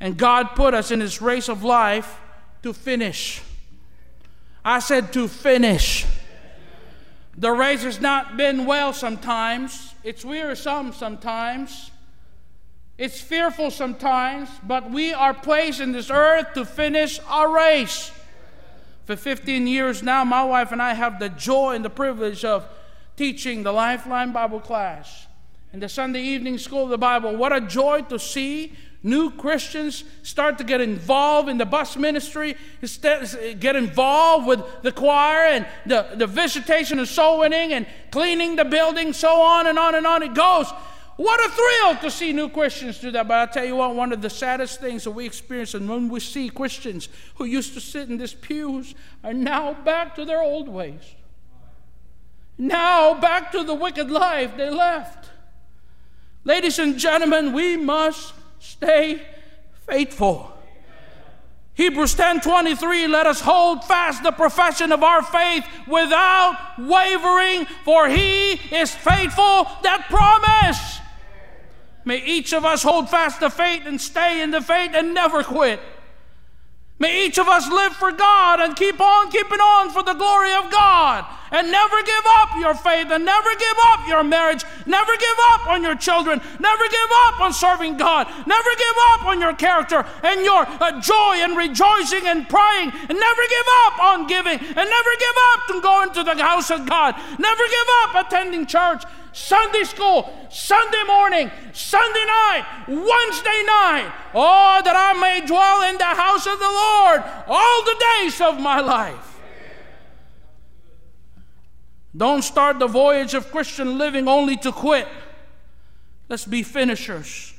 And 0.00 0.16
God 0.16 0.50
put 0.54 0.74
us 0.74 0.90
in 0.90 0.98
this 0.98 1.22
race 1.22 1.48
of 1.48 1.62
life 1.62 2.20
to 2.62 2.72
finish. 2.72 3.42
I 4.64 4.78
said 4.78 5.12
to 5.12 5.28
finish. 5.28 6.06
The 7.36 7.50
race 7.50 7.82
has 7.82 8.00
not 8.00 8.36
been 8.36 8.64
well 8.64 8.92
sometimes. 8.92 9.94
It's 10.02 10.24
wearisome 10.24 10.92
sometimes. 10.92 11.90
It's 12.96 13.20
fearful 13.20 13.70
sometimes, 13.70 14.48
but 14.62 14.90
we 14.90 15.12
are 15.12 15.34
placed 15.34 15.80
in 15.80 15.92
this 15.92 16.10
earth 16.10 16.54
to 16.54 16.64
finish 16.64 17.18
our 17.26 17.52
race. 17.52 18.12
For 19.04 19.16
15 19.16 19.66
years 19.66 20.02
now, 20.02 20.24
my 20.24 20.44
wife 20.44 20.70
and 20.70 20.80
I 20.80 20.94
have 20.94 21.18
the 21.18 21.28
joy 21.28 21.74
and 21.74 21.84
the 21.84 21.90
privilege 21.90 22.44
of 22.44 22.66
teaching 23.16 23.62
the 23.62 23.72
Lifeline 23.72 24.32
Bible 24.32 24.60
class 24.60 25.26
in 25.72 25.80
the 25.80 25.88
Sunday 25.88 26.22
evening 26.22 26.56
school 26.56 26.84
of 26.84 26.90
the 26.90 26.98
Bible. 26.98 27.36
What 27.36 27.52
a 27.52 27.60
joy 27.60 28.02
to 28.02 28.18
see 28.18 28.74
new 29.04 29.30
Christians 29.30 30.02
start 30.22 30.58
to 30.58 30.64
get 30.64 30.80
involved 30.80 31.48
in 31.48 31.58
the 31.58 31.66
bus 31.66 31.96
ministry, 31.96 32.56
get 33.60 33.76
involved 33.76 34.46
with 34.46 34.64
the 34.82 34.90
choir 34.90 35.46
and 35.46 35.66
the, 35.86 36.08
the 36.16 36.26
visitation 36.26 36.98
and 36.98 37.06
soul 37.06 37.40
winning 37.40 37.74
and 37.74 37.86
cleaning 38.10 38.56
the 38.56 38.64
building, 38.64 39.12
so 39.12 39.40
on 39.42 39.66
and 39.66 39.78
on 39.78 39.94
and 39.94 40.06
on 40.06 40.22
it 40.22 40.34
goes. 40.34 40.72
What 41.16 41.38
a 41.38 41.48
thrill 41.50 41.96
to 42.02 42.10
see 42.10 42.32
new 42.32 42.48
Christians 42.48 42.98
do 42.98 43.10
that. 43.12 43.28
But 43.28 43.34
I'll 43.34 43.46
tell 43.46 43.64
you 43.64 43.76
what, 43.76 43.94
one 43.94 44.12
of 44.12 44.20
the 44.20 44.30
saddest 44.30 44.80
things 44.80 45.04
that 45.04 45.12
we 45.12 45.26
experience 45.26 45.74
and 45.74 45.88
when 45.88 46.08
we 46.08 46.18
see 46.18 46.48
Christians 46.48 47.08
who 47.36 47.44
used 47.44 47.74
to 47.74 47.80
sit 47.80 48.08
in 48.08 48.16
these 48.16 48.34
pews 48.34 48.94
are 49.22 49.34
now 49.34 49.74
back 49.74 50.16
to 50.16 50.24
their 50.24 50.42
old 50.42 50.68
ways. 50.68 51.02
Now 52.56 53.14
back 53.14 53.52
to 53.52 53.62
the 53.62 53.74
wicked 53.74 54.10
life 54.10 54.56
they 54.56 54.70
left. 54.70 55.30
Ladies 56.44 56.78
and 56.78 56.98
gentlemen, 56.98 57.52
we 57.52 57.76
must 57.76 58.34
stay 58.64 59.20
faithful. 59.86 60.50
Hebrews 61.74 62.14
10 62.14 62.40
23, 62.40 63.08
let 63.08 63.26
us 63.26 63.40
hold 63.40 63.84
fast 63.84 64.22
the 64.22 64.32
profession 64.32 64.92
of 64.92 65.02
our 65.02 65.22
faith 65.22 65.66
without 65.86 66.56
wavering, 66.78 67.66
for 67.84 68.08
he 68.08 68.52
is 68.52 68.94
faithful 68.94 69.68
that 69.82 70.06
promise. 70.08 71.00
May 72.04 72.24
each 72.24 72.52
of 72.52 72.64
us 72.64 72.82
hold 72.82 73.10
fast 73.10 73.40
the 73.40 73.50
faith 73.50 73.82
and 73.86 74.00
stay 74.00 74.40
in 74.40 74.50
the 74.50 74.60
faith 74.60 74.92
and 74.94 75.14
never 75.14 75.42
quit. 75.42 75.80
May 77.00 77.26
each 77.26 77.38
of 77.38 77.48
us 77.48 77.68
live 77.68 77.92
for 77.94 78.12
God 78.12 78.60
and 78.60 78.76
keep 78.76 79.00
on 79.00 79.30
keeping 79.30 79.58
on 79.58 79.90
for 79.90 80.04
the 80.04 80.14
glory 80.14 80.54
of 80.54 80.70
God. 80.70 81.26
And 81.50 81.70
never 81.70 82.02
give 82.02 82.24
up 82.38 82.50
your 82.56 82.74
faith 82.74 83.10
and 83.10 83.24
never 83.24 83.50
give 83.56 83.76
up 83.90 84.06
your 84.06 84.22
marriage. 84.22 84.64
Never 84.86 85.16
give 85.16 85.38
up 85.50 85.66
on 85.66 85.82
your 85.82 85.96
children. 85.96 86.40
Never 86.60 86.84
give 86.88 87.10
up 87.26 87.40
on 87.40 87.52
serving 87.52 87.96
God. 87.96 88.28
Never 88.46 88.70
give 88.76 88.96
up 89.10 89.24
on 89.26 89.40
your 89.40 89.54
character 89.54 90.06
and 90.22 90.44
your 90.44 90.66
uh, 90.66 91.00
joy 91.00 91.42
and 91.42 91.56
rejoicing 91.56 92.26
and 92.26 92.48
praying. 92.48 92.92
And 93.08 93.18
never 93.18 93.42
give 93.48 93.68
up 93.86 93.98
on 93.98 94.26
giving. 94.28 94.58
And 94.58 94.88
never 94.88 95.12
give 95.18 95.36
up 95.52 95.70
on 95.70 95.80
going 95.80 96.12
to 96.12 96.22
the 96.22 96.42
house 96.42 96.70
of 96.70 96.88
God. 96.88 97.16
Never 97.38 97.62
give 97.68 97.88
up 98.04 98.26
attending 98.26 98.66
church. 98.66 99.02
Sunday 99.34 99.82
school, 99.82 100.32
Sunday 100.48 101.02
morning, 101.08 101.50
Sunday 101.72 102.24
night, 102.24 102.84
Wednesday 102.86 103.62
night. 103.66 104.12
Oh, 104.32 104.80
that 104.84 104.94
I 104.94 105.12
may 105.18 105.44
dwell 105.44 105.90
in 105.90 105.98
the 105.98 106.04
house 106.04 106.46
of 106.46 106.56
the 106.58 106.64
Lord 106.64 107.22
all 107.48 107.84
the 107.84 108.04
days 108.18 108.40
of 108.40 108.60
my 108.60 108.80
life. 108.80 109.40
Don't 112.16 112.42
start 112.42 112.78
the 112.78 112.86
voyage 112.86 113.34
of 113.34 113.50
Christian 113.50 113.98
living 113.98 114.28
only 114.28 114.56
to 114.58 114.70
quit. 114.70 115.08
Let's 116.28 116.44
be 116.44 116.62
finishers. 116.62 117.52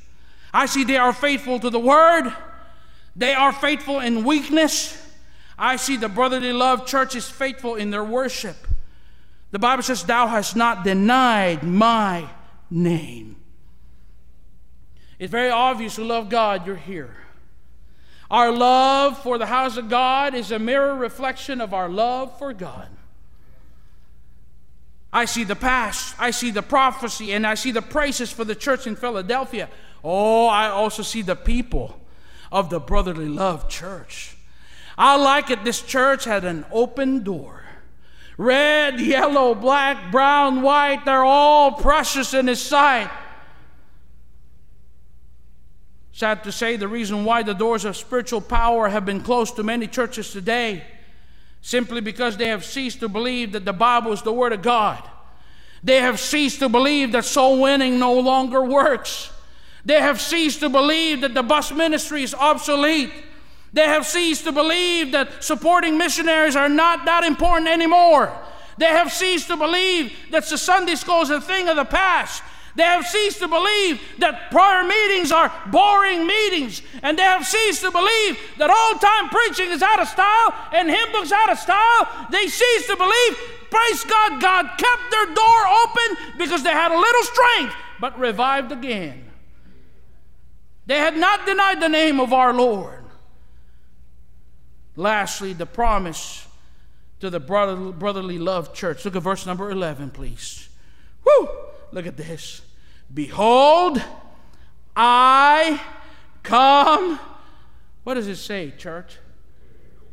I 0.54 0.64
see 0.64 0.82
they 0.82 0.96
are 0.96 1.12
faithful 1.12 1.60
to 1.60 1.68
the 1.68 1.78
word, 1.78 2.34
they 3.14 3.34
are 3.34 3.52
faithful 3.52 4.00
in 4.00 4.24
weakness. 4.24 5.02
I 5.58 5.76
see 5.76 5.98
the 5.98 6.08
brotherly 6.08 6.54
love 6.54 6.86
church 6.86 7.14
is 7.14 7.28
faithful 7.28 7.74
in 7.74 7.90
their 7.90 8.04
worship. 8.04 8.65
The 9.50 9.58
Bible 9.58 9.82
says, 9.82 10.04
Thou 10.04 10.26
hast 10.26 10.56
not 10.56 10.84
denied 10.84 11.62
my 11.62 12.28
name. 12.70 13.36
It's 15.18 15.30
very 15.30 15.50
obvious 15.50 15.96
who 15.96 16.04
love 16.04 16.28
God, 16.28 16.66
you're 16.66 16.76
here. 16.76 17.16
Our 18.30 18.50
love 18.50 19.18
for 19.18 19.38
the 19.38 19.46
house 19.46 19.76
of 19.76 19.88
God 19.88 20.34
is 20.34 20.50
a 20.50 20.58
mirror 20.58 20.94
reflection 20.94 21.60
of 21.60 21.72
our 21.72 21.88
love 21.88 22.36
for 22.38 22.52
God. 22.52 22.88
I 25.12 25.24
see 25.24 25.44
the 25.44 25.56
past, 25.56 26.14
I 26.18 26.30
see 26.32 26.50
the 26.50 26.62
prophecy, 26.62 27.32
and 27.32 27.46
I 27.46 27.54
see 27.54 27.70
the 27.70 27.82
praises 27.82 28.32
for 28.32 28.44
the 28.44 28.54
church 28.54 28.86
in 28.86 28.96
Philadelphia. 28.96 29.70
Oh, 30.02 30.46
I 30.46 30.68
also 30.68 31.02
see 31.02 31.22
the 31.22 31.36
people 31.36 31.98
of 32.52 32.68
the 32.68 32.80
brotherly 32.80 33.28
love 33.28 33.68
church. 33.68 34.36
I 34.98 35.16
like 35.16 35.50
it. 35.50 35.64
This 35.64 35.82
church 35.82 36.24
had 36.24 36.44
an 36.44 36.66
open 36.72 37.22
door. 37.22 37.65
Red, 38.38 39.00
yellow, 39.00 39.54
black, 39.54 40.10
brown, 40.12 40.62
white, 40.62 41.04
they're 41.04 41.24
all 41.24 41.72
precious 41.72 42.34
in 42.34 42.46
His 42.46 42.60
sight. 42.60 43.10
Sad 46.12 46.44
to 46.44 46.52
say, 46.52 46.76
the 46.76 46.88
reason 46.88 47.24
why 47.24 47.42
the 47.42 47.54
doors 47.54 47.84
of 47.84 47.96
spiritual 47.96 48.40
power 48.40 48.88
have 48.88 49.04
been 49.04 49.20
closed 49.20 49.56
to 49.56 49.62
many 49.62 49.86
churches 49.86 50.32
today 50.32 50.82
simply 51.60 52.00
because 52.00 52.36
they 52.36 52.48
have 52.48 52.64
ceased 52.64 53.00
to 53.00 53.08
believe 53.08 53.52
that 53.52 53.64
the 53.64 53.72
Bible 53.72 54.12
is 54.12 54.22
the 54.22 54.32
Word 54.32 54.52
of 54.52 54.62
God. 54.62 55.02
They 55.82 56.00
have 56.00 56.20
ceased 56.20 56.60
to 56.60 56.68
believe 56.68 57.12
that 57.12 57.24
soul 57.24 57.60
winning 57.60 57.98
no 57.98 58.18
longer 58.18 58.62
works. 58.62 59.30
They 59.84 60.00
have 60.00 60.20
ceased 60.20 60.60
to 60.60 60.68
believe 60.68 61.20
that 61.20 61.34
the 61.34 61.42
bus 61.42 61.72
ministry 61.72 62.22
is 62.22 62.34
obsolete. 62.34 63.12
They 63.76 63.84
have 63.84 64.06
ceased 64.06 64.44
to 64.44 64.52
believe 64.52 65.12
that 65.12 65.44
supporting 65.44 65.98
missionaries 65.98 66.56
are 66.56 66.70
not 66.70 67.04
that 67.04 67.24
important 67.24 67.68
anymore. 67.68 68.32
They 68.78 68.86
have 68.86 69.12
ceased 69.12 69.48
to 69.48 69.56
believe 69.58 70.16
that 70.30 70.46
the 70.46 70.56
Sunday 70.56 70.94
school 70.94 71.20
is 71.20 71.28
a 71.28 71.42
thing 71.42 71.68
of 71.68 71.76
the 71.76 71.84
past. 71.84 72.42
They 72.74 72.84
have 72.84 73.04
ceased 73.06 73.40
to 73.40 73.48
believe 73.48 74.00
that 74.16 74.50
prayer 74.50 74.82
meetings 74.82 75.30
are 75.30 75.52
boring 75.70 76.26
meetings. 76.26 76.80
And 77.02 77.18
they 77.18 77.22
have 77.22 77.46
ceased 77.46 77.82
to 77.82 77.90
believe 77.90 78.38
that 78.56 78.70
old 78.70 78.98
time 79.02 79.28
preaching 79.28 79.70
is 79.70 79.82
out 79.82 80.00
of 80.00 80.08
style 80.08 80.54
and 80.72 80.88
hymn 80.88 81.12
books 81.12 81.30
out 81.30 81.52
of 81.52 81.58
style. 81.58 82.08
They 82.30 82.48
ceased 82.48 82.86
to 82.86 82.96
believe, 82.96 83.36
praise 83.70 84.04
God, 84.04 84.40
God 84.40 84.70
kept 84.78 85.10
their 85.10 85.34
door 85.34 85.60
open 85.84 86.38
because 86.38 86.62
they 86.62 86.72
had 86.72 86.92
a 86.92 86.98
little 86.98 87.24
strength, 87.24 87.74
but 88.00 88.18
revived 88.18 88.72
again. 88.72 89.30
They 90.86 90.96
had 90.96 91.18
not 91.18 91.44
denied 91.44 91.82
the 91.82 91.90
name 91.90 92.20
of 92.20 92.32
our 92.32 92.54
Lord. 92.54 93.05
Lastly, 94.96 95.52
the 95.52 95.66
promise 95.66 96.46
to 97.20 97.30
the 97.30 97.40
brotherly 97.40 98.38
love 98.38 98.74
church. 98.74 99.04
Look 99.04 99.16
at 99.16 99.22
verse 99.22 99.46
number 99.46 99.70
11, 99.70 100.10
please. 100.10 100.68
Woo! 101.24 101.48
Look 101.92 102.06
at 102.06 102.16
this. 102.16 102.62
Behold, 103.12 104.02
I 104.94 105.80
come. 106.42 107.20
What 108.04 108.14
does 108.14 108.26
it 108.26 108.36
say, 108.36 108.72
church? 108.76 109.18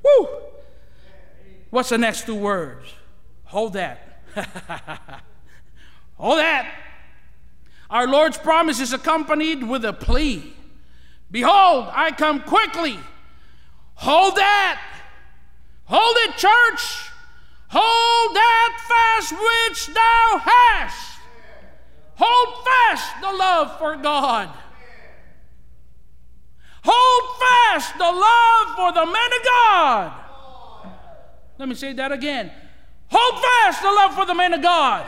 Woo! 0.03 0.27
What's 1.69 1.89
the 1.89 1.97
next 1.97 2.25
two 2.25 2.35
words? 2.35 2.85
Hold 3.45 3.73
that. 3.73 4.21
Hold 6.17 6.39
that. 6.39 6.73
Our 7.89 8.07
Lord's 8.07 8.37
promise 8.37 8.79
is 8.79 8.93
accompanied 8.93 9.63
with 9.63 9.85
a 9.85 9.93
plea 9.93 10.53
Behold, 11.33 11.87
I 11.91 12.11
come 12.11 12.41
quickly. 12.41 12.99
Hold 13.95 14.35
that. 14.35 14.81
Hold 15.85 16.15
it, 16.19 16.37
church. 16.37 17.11
Hold 17.69 18.35
that 18.35 18.77
fast 18.87 19.31
which 19.31 19.93
thou 19.93 20.41
hast. 20.43 21.19
Hold 22.15 22.65
fast 22.65 23.21
the 23.21 23.31
love 23.31 23.79
for 23.79 23.95
God. 23.95 24.49
Hold 26.83 27.39
fast 27.39 27.97
the 27.97 28.03
love 28.03 28.75
for 28.75 28.91
the 28.91 29.05
man 29.05 29.33
of 29.33 29.45
God. 29.45 30.13
Let 31.57 31.69
me 31.69 31.75
say 31.75 31.93
that 31.93 32.11
again. 32.11 32.51
Hold 33.07 33.43
fast 33.43 33.81
the 33.81 33.87
love 33.87 34.13
for 34.15 34.25
the 34.25 34.33
man 34.33 34.53
of 34.53 34.61
God. 34.61 35.05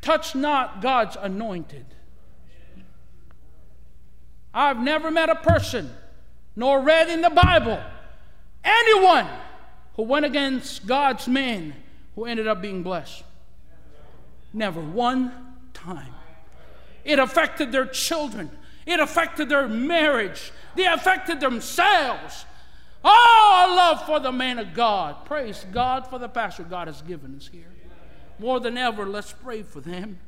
Touch 0.00 0.34
not 0.34 0.80
God's 0.80 1.16
anointed. 1.20 1.86
I've 4.54 4.80
never 4.80 5.10
met 5.10 5.28
a 5.28 5.34
person, 5.34 5.90
nor 6.56 6.80
read 6.80 7.08
in 7.08 7.20
the 7.20 7.30
Bible, 7.30 7.78
anyone 8.64 9.28
who 9.94 10.02
went 10.02 10.24
against 10.24 10.86
God's 10.86 11.28
men 11.28 11.74
who 12.14 12.24
ended 12.24 12.48
up 12.48 12.62
being 12.62 12.82
blessed. 12.82 13.22
Never 14.52 14.80
one 14.80 15.32
time. 15.74 16.14
It 17.04 17.18
affected 17.18 17.70
their 17.70 17.86
children, 17.86 18.50
it 18.86 18.98
affected 18.98 19.48
their 19.50 19.68
marriage, 19.68 20.50
they 20.74 20.86
affected 20.86 21.40
themselves. 21.40 22.46
Oh, 23.04 23.74
love 23.76 24.04
for 24.04 24.18
the 24.18 24.32
man 24.32 24.58
of 24.58 24.74
God. 24.74 25.26
Praise 25.26 25.64
God 25.70 26.08
for 26.08 26.18
the 26.18 26.28
pastor 26.28 26.64
God 26.64 26.88
has 26.88 27.02
given 27.02 27.36
us 27.36 27.48
here. 27.52 27.72
More 28.38 28.58
than 28.58 28.76
ever, 28.76 29.06
let's 29.06 29.32
pray 29.32 29.62
for 29.62 29.80
them. 29.80 30.18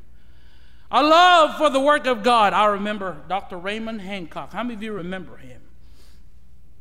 A 0.90 1.02
love 1.02 1.58
for 1.58 1.70
the 1.70 1.80
work 1.80 2.06
of 2.06 2.22
God. 2.22 2.52
I 2.52 2.66
remember 2.66 3.16
Dr. 3.28 3.58
Raymond 3.58 4.00
Hancock. 4.00 4.52
How 4.52 4.62
many 4.62 4.74
of 4.74 4.82
you 4.82 4.92
remember 4.92 5.36
him? 5.36 5.60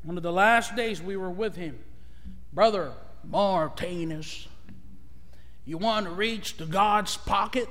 One 0.07 0.15
of 0.15 0.23
the 0.23 0.31
last 0.31 0.73
days 0.77 1.01
we 1.01 1.17
were 1.17 1.29
with 1.29 1.57
him. 1.57 1.77
Brother 2.53 2.93
Martinez, 3.25 4.47
you 5.65 5.77
want 5.77 6.05
to 6.05 6.13
reach 6.13 6.55
to 6.59 6.65
God's 6.65 7.17
pocket? 7.17 7.67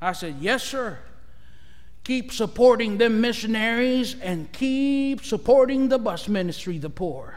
I 0.00 0.14
said, 0.14 0.38
Yes, 0.40 0.64
sir. 0.64 0.98
Keep 2.02 2.32
supporting 2.32 2.98
them 2.98 3.20
missionaries 3.20 4.16
and 4.20 4.50
keep 4.50 5.22
supporting 5.22 5.90
the 5.90 5.98
bus 6.00 6.26
ministry, 6.26 6.78
the 6.78 6.90
poor. 6.90 7.36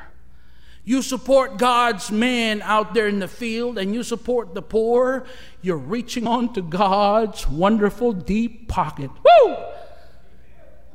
You 0.83 1.03
support 1.03 1.59
God's 1.59 2.09
men 2.09 2.63
out 2.63 2.95
there 2.95 3.07
in 3.07 3.19
the 3.19 3.27
field 3.27 3.77
and 3.77 3.93
you 3.93 4.01
support 4.01 4.55
the 4.55 4.63
poor, 4.63 5.27
you're 5.61 5.77
reaching 5.77 6.25
on 6.25 6.53
to 6.53 6.63
God's 6.63 7.47
wonderful 7.47 8.13
deep 8.13 8.67
pocket. 8.67 9.11
Woo! 9.11 9.57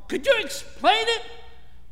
Could 0.09 0.25
you 0.25 0.35
explain 0.41 1.07
it? 1.07 1.21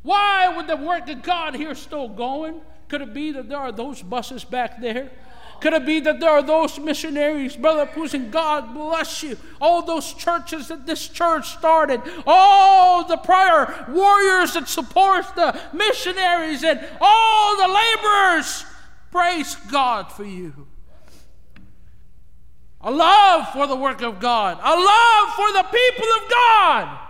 Why 0.02 0.52
would 0.56 0.66
the 0.66 0.76
work 0.76 1.08
of 1.08 1.22
God 1.22 1.54
here 1.54 1.74
still 1.74 2.08
going? 2.08 2.60
Could 2.88 3.02
it 3.02 3.14
be 3.14 3.32
that 3.32 3.48
there 3.48 3.58
are 3.58 3.72
those 3.72 4.02
buses 4.02 4.44
back 4.44 4.80
there? 4.80 5.10
Could 5.60 5.74
it 5.74 5.86
be 5.86 6.00
that 6.00 6.18
there 6.18 6.30
are 6.30 6.42
those 6.42 6.76
missionaries, 6.80 7.54
Brother 7.56 7.86
Pusin, 7.86 8.32
God 8.32 8.74
bless 8.74 9.22
you, 9.22 9.38
all 9.60 9.82
those 9.82 10.12
churches 10.12 10.66
that 10.66 10.86
this 10.86 11.06
church 11.06 11.50
started, 11.50 12.02
all 12.26 13.06
the 13.06 13.16
prayer 13.16 13.86
warriors 13.88 14.54
that 14.54 14.68
support 14.68 15.24
the 15.36 15.56
missionaries, 15.72 16.64
and 16.64 16.80
all 17.00 17.56
the 17.56 17.72
laborers. 17.72 18.64
Praise 19.12 19.54
God 19.70 20.10
for 20.10 20.24
you. 20.24 20.66
A 22.80 22.90
love 22.90 23.48
for 23.52 23.68
the 23.68 23.76
work 23.76 24.02
of 24.02 24.18
God, 24.18 24.58
a 24.60 24.74
love 24.74 25.34
for 25.36 25.52
the 25.52 25.62
people 25.62 26.08
of 26.24 26.30
God. 26.30 27.01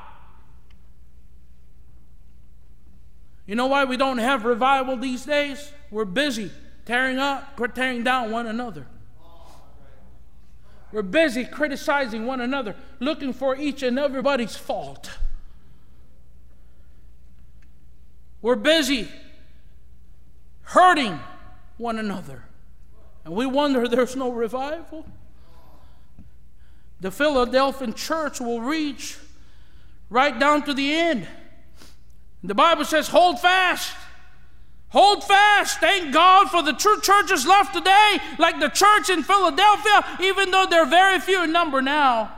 You 3.47 3.55
know 3.55 3.67
why 3.67 3.85
we 3.85 3.97
don't 3.97 4.19
have 4.19 4.45
revival 4.45 4.97
these 4.97 5.25
days? 5.25 5.73
We're 5.91 6.05
busy 6.05 6.51
tearing 6.85 7.19
up, 7.19 7.59
tearing 7.75 8.05
down 8.05 8.31
one 8.31 8.47
another. 8.47 8.87
We're 10.93 11.03
busy 11.03 11.45
criticizing 11.45 12.27
one 12.27 12.41
another, 12.41 12.77
looking 13.01 13.33
for 13.33 13.57
each 13.57 13.83
and 13.83 13.99
everybody's 13.99 14.57
fault. 14.57 15.11
We're 18.43 18.57
busy 18.57 19.09
hurting 20.63 21.19
one 21.79 21.99
another. 21.99 22.45
And 23.25 23.35
we 23.35 23.47
wonder 23.47 23.89
there's 23.89 24.17
no 24.17 24.31
revival. 24.31 25.07
The 27.01 27.11
Philadelphian 27.11 27.95
church 27.95 28.41
will 28.41 28.61
reach 28.61 29.19
right 30.11 30.39
down 30.39 30.65
to 30.65 30.75
the 30.75 30.93
end. 30.93 31.27
The 32.45 32.55
Bible 32.55 32.85
says, 32.85 33.09
hold 33.09 33.41
fast 33.41 33.95
Hold 34.93 35.25
fast. 35.25 35.81
Thank 35.81 36.13
God 36.13 36.51
for 36.51 36.63
the 36.63 36.75
true 36.75 37.01
churches 37.01 37.47
left 37.47 37.73
today, 37.73 38.19
like 38.39 38.61
the 38.61 38.69
church 38.69 39.09
in 39.09 39.23
Philadelphia, 39.23 40.19
even 40.21 40.51
though 40.51 40.67
they're 40.69 40.85
very 40.85 41.19
few 41.19 41.45
in 41.45 41.51
number 41.51 41.81
now. 41.81 42.31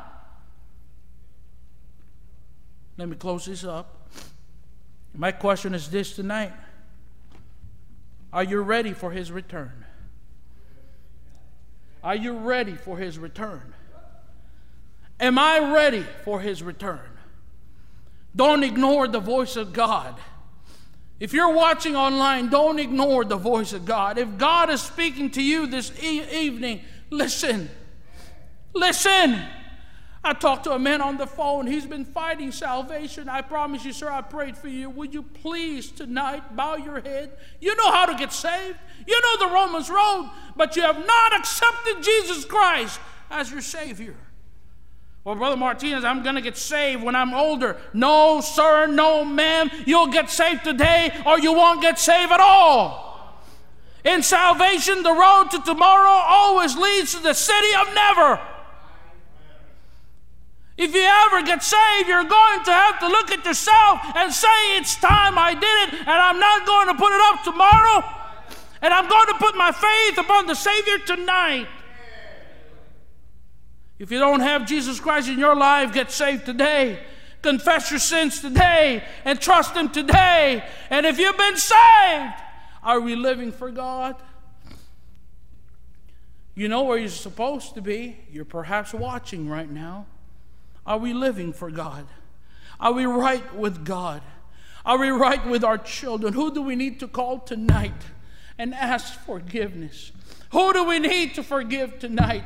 Let 2.96 3.08
me 3.08 3.16
close 3.16 3.46
this 3.46 3.64
up. 3.64 4.08
My 5.12 5.32
question 5.32 5.74
is 5.74 5.90
this 5.90 6.14
tonight 6.14 6.52
Are 8.32 8.44
you 8.44 8.60
ready 8.60 8.92
for 8.92 9.10
his 9.10 9.32
return? 9.32 9.84
Are 12.04 12.14
you 12.14 12.34
ready 12.34 12.76
for 12.76 12.98
his 12.98 13.18
return? 13.18 13.74
Am 15.18 15.40
I 15.40 15.72
ready 15.72 16.06
for 16.24 16.40
his 16.40 16.62
return? 16.62 17.13
Don't 18.36 18.64
ignore 18.64 19.06
the 19.06 19.20
voice 19.20 19.56
of 19.56 19.72
God. 19.72 20.16
If 21.20 21.32
you're 21.32 21.52
watching 21.52 21.94
online, 21.94 22.48
don't 22.48 22.78
ignore 22.78 23.24
the 23.24 23.36
voice 23.36 23.72
of 23.72 23.84
God. 23.84 24.18
If 24.18 24.36
God 24.36 24.70
is 24.70 24.82
speaking 24.82 25.30
to 25.30 25.42
you 25.42 25.66
this 25.66 25.92
e- 26.02 26.24
evening, 26.30 26.80
listen. 27.10 27.70
Listen. 28.74 29.40
I 30.26 30.32
talked 30.32 30.64
to 30.64 30.72
a 30.72 30.78
man 30.78 31.02
on 31.02 31.18
the 31.18 31.26
phone. 31.26 31.66
He's 31.66 31.84
been 31.84 32.06
fighting 32.06 32.50
salvation. 32.50 33.28
I 33.28 33.42
promise 33.42 33.84
you, 33.84 33.92
sir, 33.92 34.10
I 34.10 34.22
prayed 34.22 34.56
for 34.56 34.68
you. 34.68 34.88
Would 34.88 35.12
you 35.12 35.22
please 35.22 35.90
tonight 35.90 36.56
bow 36.56 36.76
your 36.76 37.00
head? 37.00 37.36
You 37.60 37.76
know 37.76 37.92
how 37.92 38.06
to 38.06 38.14
get 38.14 38.32
saved. 38.32 38.78
You 39.06 39.20
know 39.20 39.46
the 39.46 39.54
Romans 39.54 39.90
road, 39.90 40.30
but 40.56 40.76
you 40.76 40.82
have 40.82 41.06
not 41.06 41.38
accepted 41.38 42.02
Jesus 42.02 42.46
Christ 42.46 42.98
as 43.30 43.50
your 43.50 43.60
Savior. 43.60 44.16
Well, 45.24 45.36
Brother 45.36 45.56
Martinez, 45.56 46.04
I'm 46.04 46.22
going 46.22 46.34
to 46.34 46.42
get 46.42 46.58
saved 46.58 47.02
when 47.02 47.16
I'm 47.16 47.32
older. 47.32 47.78
No, 47.94 48.42
sir, 48.42 48.86
no, 48.86 49.24
ma'am. 49.24 49.70
You'll 49.86 50.08
get 50.08 50.28
saved 50.28 50.64
today 50.64 51.10
or 51.24 51.38
you 51.38 51.54
won't 51.54 51.80
get 51.80 51.98
saved 51.98 52.30
at 52.30 52.40
all. 52.40 53.40
In 54.04 54.22
salvation, 54.22 55.02
the 55.02 55.12
road 55.12 55.48
to 55.52 55.62
tomorrow 55.64 56.10
always 56.10 56.76
leads 56.76 57.14
to 57.14 57.22
the 57.22 57.32
city 57.32 57.74
of 57.74 57.94
never. 57.94 58.38
If 60.76 60.92
you 60.92 61.00
ever 61.00 61.42
get 61.46 61.62
saved, 61.62 62.08
you're 62.08 62.24
going 62.24 62.64
to 62.64 62.72
have 62.72 62.98
to 63.00 63.08
look 63.08 63.30
at 63.30 63.46
yourself 63.46 64.00
and 64.14 64.30
say, 64.30 64.76
It's 64.76 64.96
time 64.96 65.38
I 65.38 65.54
did 65.54 65.94
it, 65.94 66.00
and 66.00 66.10
I'm 66.10 66.38
not 66.38 66.66
going 66.66 66.88
to 66.88 66.94
put 66.94 67.12
it 67.12 67.20
up 67.32 67.44
tomorrow, 67.44 68.04
and 68.82 68.92
I'm 68.92 69.08
going 69.08 69.28
to 69.28 69.34
put 69.34 69.56
my 69.56 69.70
faith 69.72 70.18
upon 70.18 70.48
the 70.48 70.54
Savior 70.54 70.98
tonight. 71.06 71.68
If 74.04 74.10
you 74.12 74.18
don't 74.18 74.40
have 74.40 74.66
Jesus 74.66 75.00
Christ 75.00 75.30
in 75.30 75.38
your 75.38 75.56
life, 75.56 75.94
get 75.94 76.10
saved 76.10 76.44
today. 76.44 76.98
Confess 77.40 77.90
your 77.90 77.98
sins 77.98 78.38
today 78.38 79.02
and 79.24 79.40
trust 79.40 79.74
Him 79.74 79.88
today. 79.88 80.62
And 80.90 81.06
if 81.06 81.18
you've 81.18 81.38
been 81.38 81.56
saved, 81.56 82.34
are 82.82 83.00
we 83.00 83.16
living 83.16 83.50
for 83.50 83.70
God? 83.70 84.16
You 86.54 86.68
know 86.68 86.82
where 86.82 86.98
you're 86.98 87.08
supposed 87.08 87.76
to 87.76 87.80
be. 87.80 88.18
You're 88.30 88.44
perhaps 88.44 88.92
watching 88.92 89.48
right 89.48 89.70
now. 89.70 90.04
Are 90.84 90.98
we 90.98 91.14
living 91.14 91.54
for 91.54 91.70
God? 91.70 92.06
Are 92.78 92.92
we 92.92 93.06
right 93.06 93.54
with 93.56 93.86
God? 93.86 94.20
Are 94.84 94.98
we 94.98 95.08
right 95.08 95.46
with 95.46 95.64
our 95.64 95.78
children? 95.78 96.34
Who 96.34 96.52
do 96.52 96.60
we 96.60 96.76
need 96.76 97.00
to 97.00 97.08
call 97.08 97.38
tonight 97.38 98.02
and 98.58 98.74
ask 98.74 99.18
forgiveness? 99.20 100.12
Who 100.50 100.74
do 100.74 100.84
we 100.84 100.98
need 100.98 101.36
to 101.36 101.42
forgive 101.42 101.98
tonight? 102.00 102.44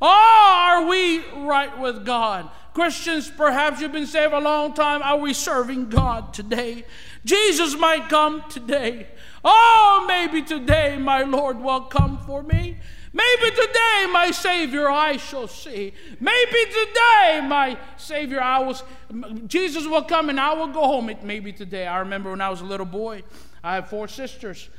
Oh, 0.00 0.70
are 0.70 0.86
we 0.86 1.18
right 1.44 1.78
with 1.78 2.06
God? 2.06 2.50
Christians, 2.72 3.30
perhaps 3.30 3.80
you've 3.80 3.92
been 3.92 4.06
saved 4.06 4.32
a 4.32 4.38
long 4.38 4.72
time. 4.72 5.02
Are 5.02 5.18
we 5.18 5.34
serving 5.34 5.88
God 5.88 6.32
today? 6.32 6.84
Jesus 7.24 7.76
might 7.76 8.08
come 8.08 8.42
today. 8.48 9.08
Oh, 9.44 10.04
maybe 10.08 10.42
today 10.42 10.96
my 10.96 11.22
Lord 11.22 11.60
will 11.60 11.82
come 11.82 12.18
for 12.18 12.42
me. 12.42 12.78
Maybe 13.12 13.50
today 13.50 14.06
my 14.12 14.30
Savior 14.30 14.88
I 14.88 15.16
shall 15.16 15.48
see. 15.48 15.92
Maybe 16.20 16.64
today 16.70 17.40
my 17.46 17.76
Savior 17.96 18.40
I 18.40 18.60
will, 18.60 18.76
Jesus 19.48 19.86
will 19.86 20.02
come 20.04 20.30
and 20.30 20.38
I 20.38 20.54
will 20.54 20.68
go 20.68 20.82
home. 20.82 21.10
Maybe 21.22 21.52
today. 21.52 21.86
I 21.86 21.98
remember 21.98 22.30
when 22.30 22.40
I 22.40 22.48
was 22.48 22.60
a 22.60 22.64
little 22.64 22.86
boy, 22.86 23.24
I 23.64 23.74
had 23.74 23.88
four 23.90 24.06
sisters. 24.06 24.70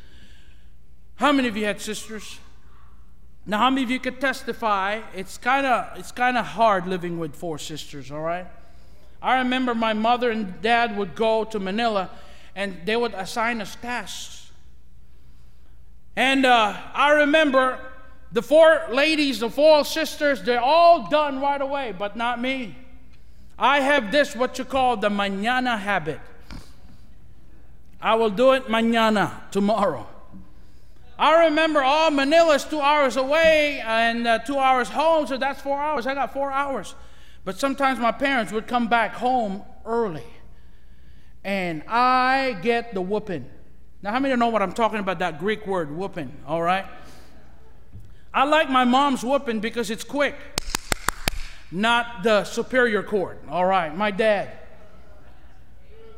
How 1.16 1.32
many 1.32 1.50
of 1.50 1.58
you 1.58 1.66
had 1.66 1.82
sisters? 1.82 2.40
Now, 3.46 3.58
how 3.58 3.70
many 3.70 3.84
of 3.84 3.90
you 3.90 4.00
could 4.00 4.22
testify? 4.22 5.02
It's 5.16 5.38
kind 5.38 5.66
of 5.66 5.98
it's 5.98 6.12
kind 6.12 6.38
of 6.38 6.46
hard 6.46 6.88
living 6.88 7.18
with 7.18 7.36
four 7.36 7.58
sisters. 7.58 8.12
All 8.12 8.22
right. 8.22 8.48
I 9.22 9.40
remember 9.40 9.76
my 9.76 9.94
mother 9.94 10.32
and 10.32 10.62
dad 10.62 10.98
would 10.98 11.16
go 11.16 11.44
to 11.46 11.60
Manila, 11.60 12.10
and 12.56 12.78
they 12.86 12.96
would 12.96 13.14
assign 13.14 13.62
us 13.62 13.76
tasks. 13.76 14.50
And 16.16 16.46
uh, 16.46 16.76
I 16.94 17.12
remember 17.12 17.80
the 18.32 18.42
four 18.42 18.82
ladies, 18.92 19.40
the 19.40 19.50
four 19.50 19.86
sisters, 19.86 20.42
they're 20.42 20.60
all 20.60 21.10
done 21.10 21.40
right 21.40 21.62
away, 21.62 21.94
but 21.98 22.16
not 22.16 22.42
me. 22.42 22.76
I 23.60 23.82
have 23.82 24.12
this, 24.12 24.36
what 24.36 24.58
you 24.58 24.66
call 24.66 24.98
the 24.98 25.10
mañana 25.10 25.78
habit. 25.78 26.20
I 28.02 28.16
will 28.16 28.32
do 28.32 28.54
it 28.54 28.66
mañana, 28.66 29.52
tomorrow. 29.52 30.08
I 31.20 31.46
remember, 31.46 31.82
oh, 31.84 32.10
Manila's 32.10 32.66
two 32.66 32.82
hours 32.82 33.16
away 33.16 33.82
and 33.86 34.28
uh, 34.28 34.40
two 34.40 34.58
hours 34.58 34.90
home, 34.90 35.28
so 35.28 35.38
that's 35.38 35.62
four 35.62 35.80
hours. 35.80 36.08
I 36.08 36.14
got 36.14 36.34
four 36.34 36.52
hours. 36.52 36.96
But 37.44 37.60
sometimes 37.60 38.00
my 38.00 38.12
parents 38.12 38.52
would 38.52 38.68
come 38.68 38.88
back 38.88 39.14
home 39.14 39.64
early, 39.86 40.26
and 41.44 41.84
I 41.88 42.58
get 42.62 42.94
the 42.94 43.02
whooping. 43.02 43.50
Now, 44.02 44.12
how 44.12 44.20
many 44.20 44.36
know 44.36 44.50
what 44.50 44.62
I'm 44.62 44.74
talking 44.74 45.00
about, 45.00 45.20
that 45.20 45.40
Greek 45.40 45.68
word, 45.68 45.96
whooping, 45.96 46.32
all 46.48 46.62
right? 46.62 46.86
I 48.34 48.46
like 48.46 48.70
my 48.70 48.84
mom's 48.84 49.24
whooping 49.24 49.60
because 49.60 49.92
it's 49.92 50.04
quick, 50.04 50.36
not 51.72 52.24
the 52.24 52.44
superior 52.46 53.04
court, 53.04 53.44
all 53.50 53.66
right? 53.66 53.96
My 53.96 54.10
dad. 54.10 54.61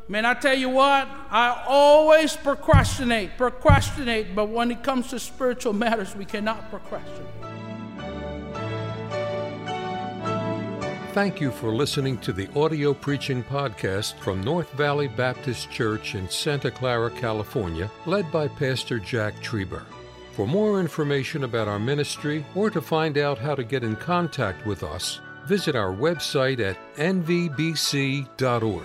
Man, 0.06 0.26
I 0.26 0.34
tell 0.34 0.56
you 0.56 0.68
what, 0.68 1.08
I 1.30 1.64
always 1.66 2.36
procrastinate, 2.36 3.38
procrastinate, 3.38 4.34
but 4.34 4.50
when 4.50 4.70
it 4.70 4.82
comes 4.82 5.08
to 5.08 5.18
spiritual 5.18 5.72
matters, 5.72 6.14
we 6.14 6.26
cannot 6.26 6.68
procrastinate. 6.68 7.24
Thank 11.14 11.40
you 11.40 11.50
for 11.50 11.70
listening 11.70 12.18
to 12.18 12.32
the 12.34 12.50
audio 12.58 12.92
preaching 12.92 13.42
podcast 13.44 14.18
from 14.18 14.42
North 14.42 14.70
Valley 14.72 15.08
Baptist 15.08 15.70
Church 15.70 16.14
in 16.14 16.28
Santa 16.28 16.70
Clara, 16.70 17.10
California, 17.10 17.90
led 18.04 18.30
by 18.30 18.48
Pastor 18.48 18.98
Jack 18.98 19.34
Trieber. 19.36 19.84
For 20.32 20.46
more 20.46 20.80
information 20.80 21.44
about 21.44 21.68
our 21.68 21.78
ministry 21.78 22.44
or 22.54 22.68
to 22.68 22.82
find 22.82 23.16
out 23.16 23.38
how 23.38 23.54
to 23.54 23.64
get 23.64 23.84
in 23.84 23.96
contact 23.96 24.66
with 24.66 24.82
us, 24.82 25.20
visit 25.46 25.76
our 25.76 25.94
website 25.94 26.58
at 26.58 26.76
nvbc.org. 26.96 28.84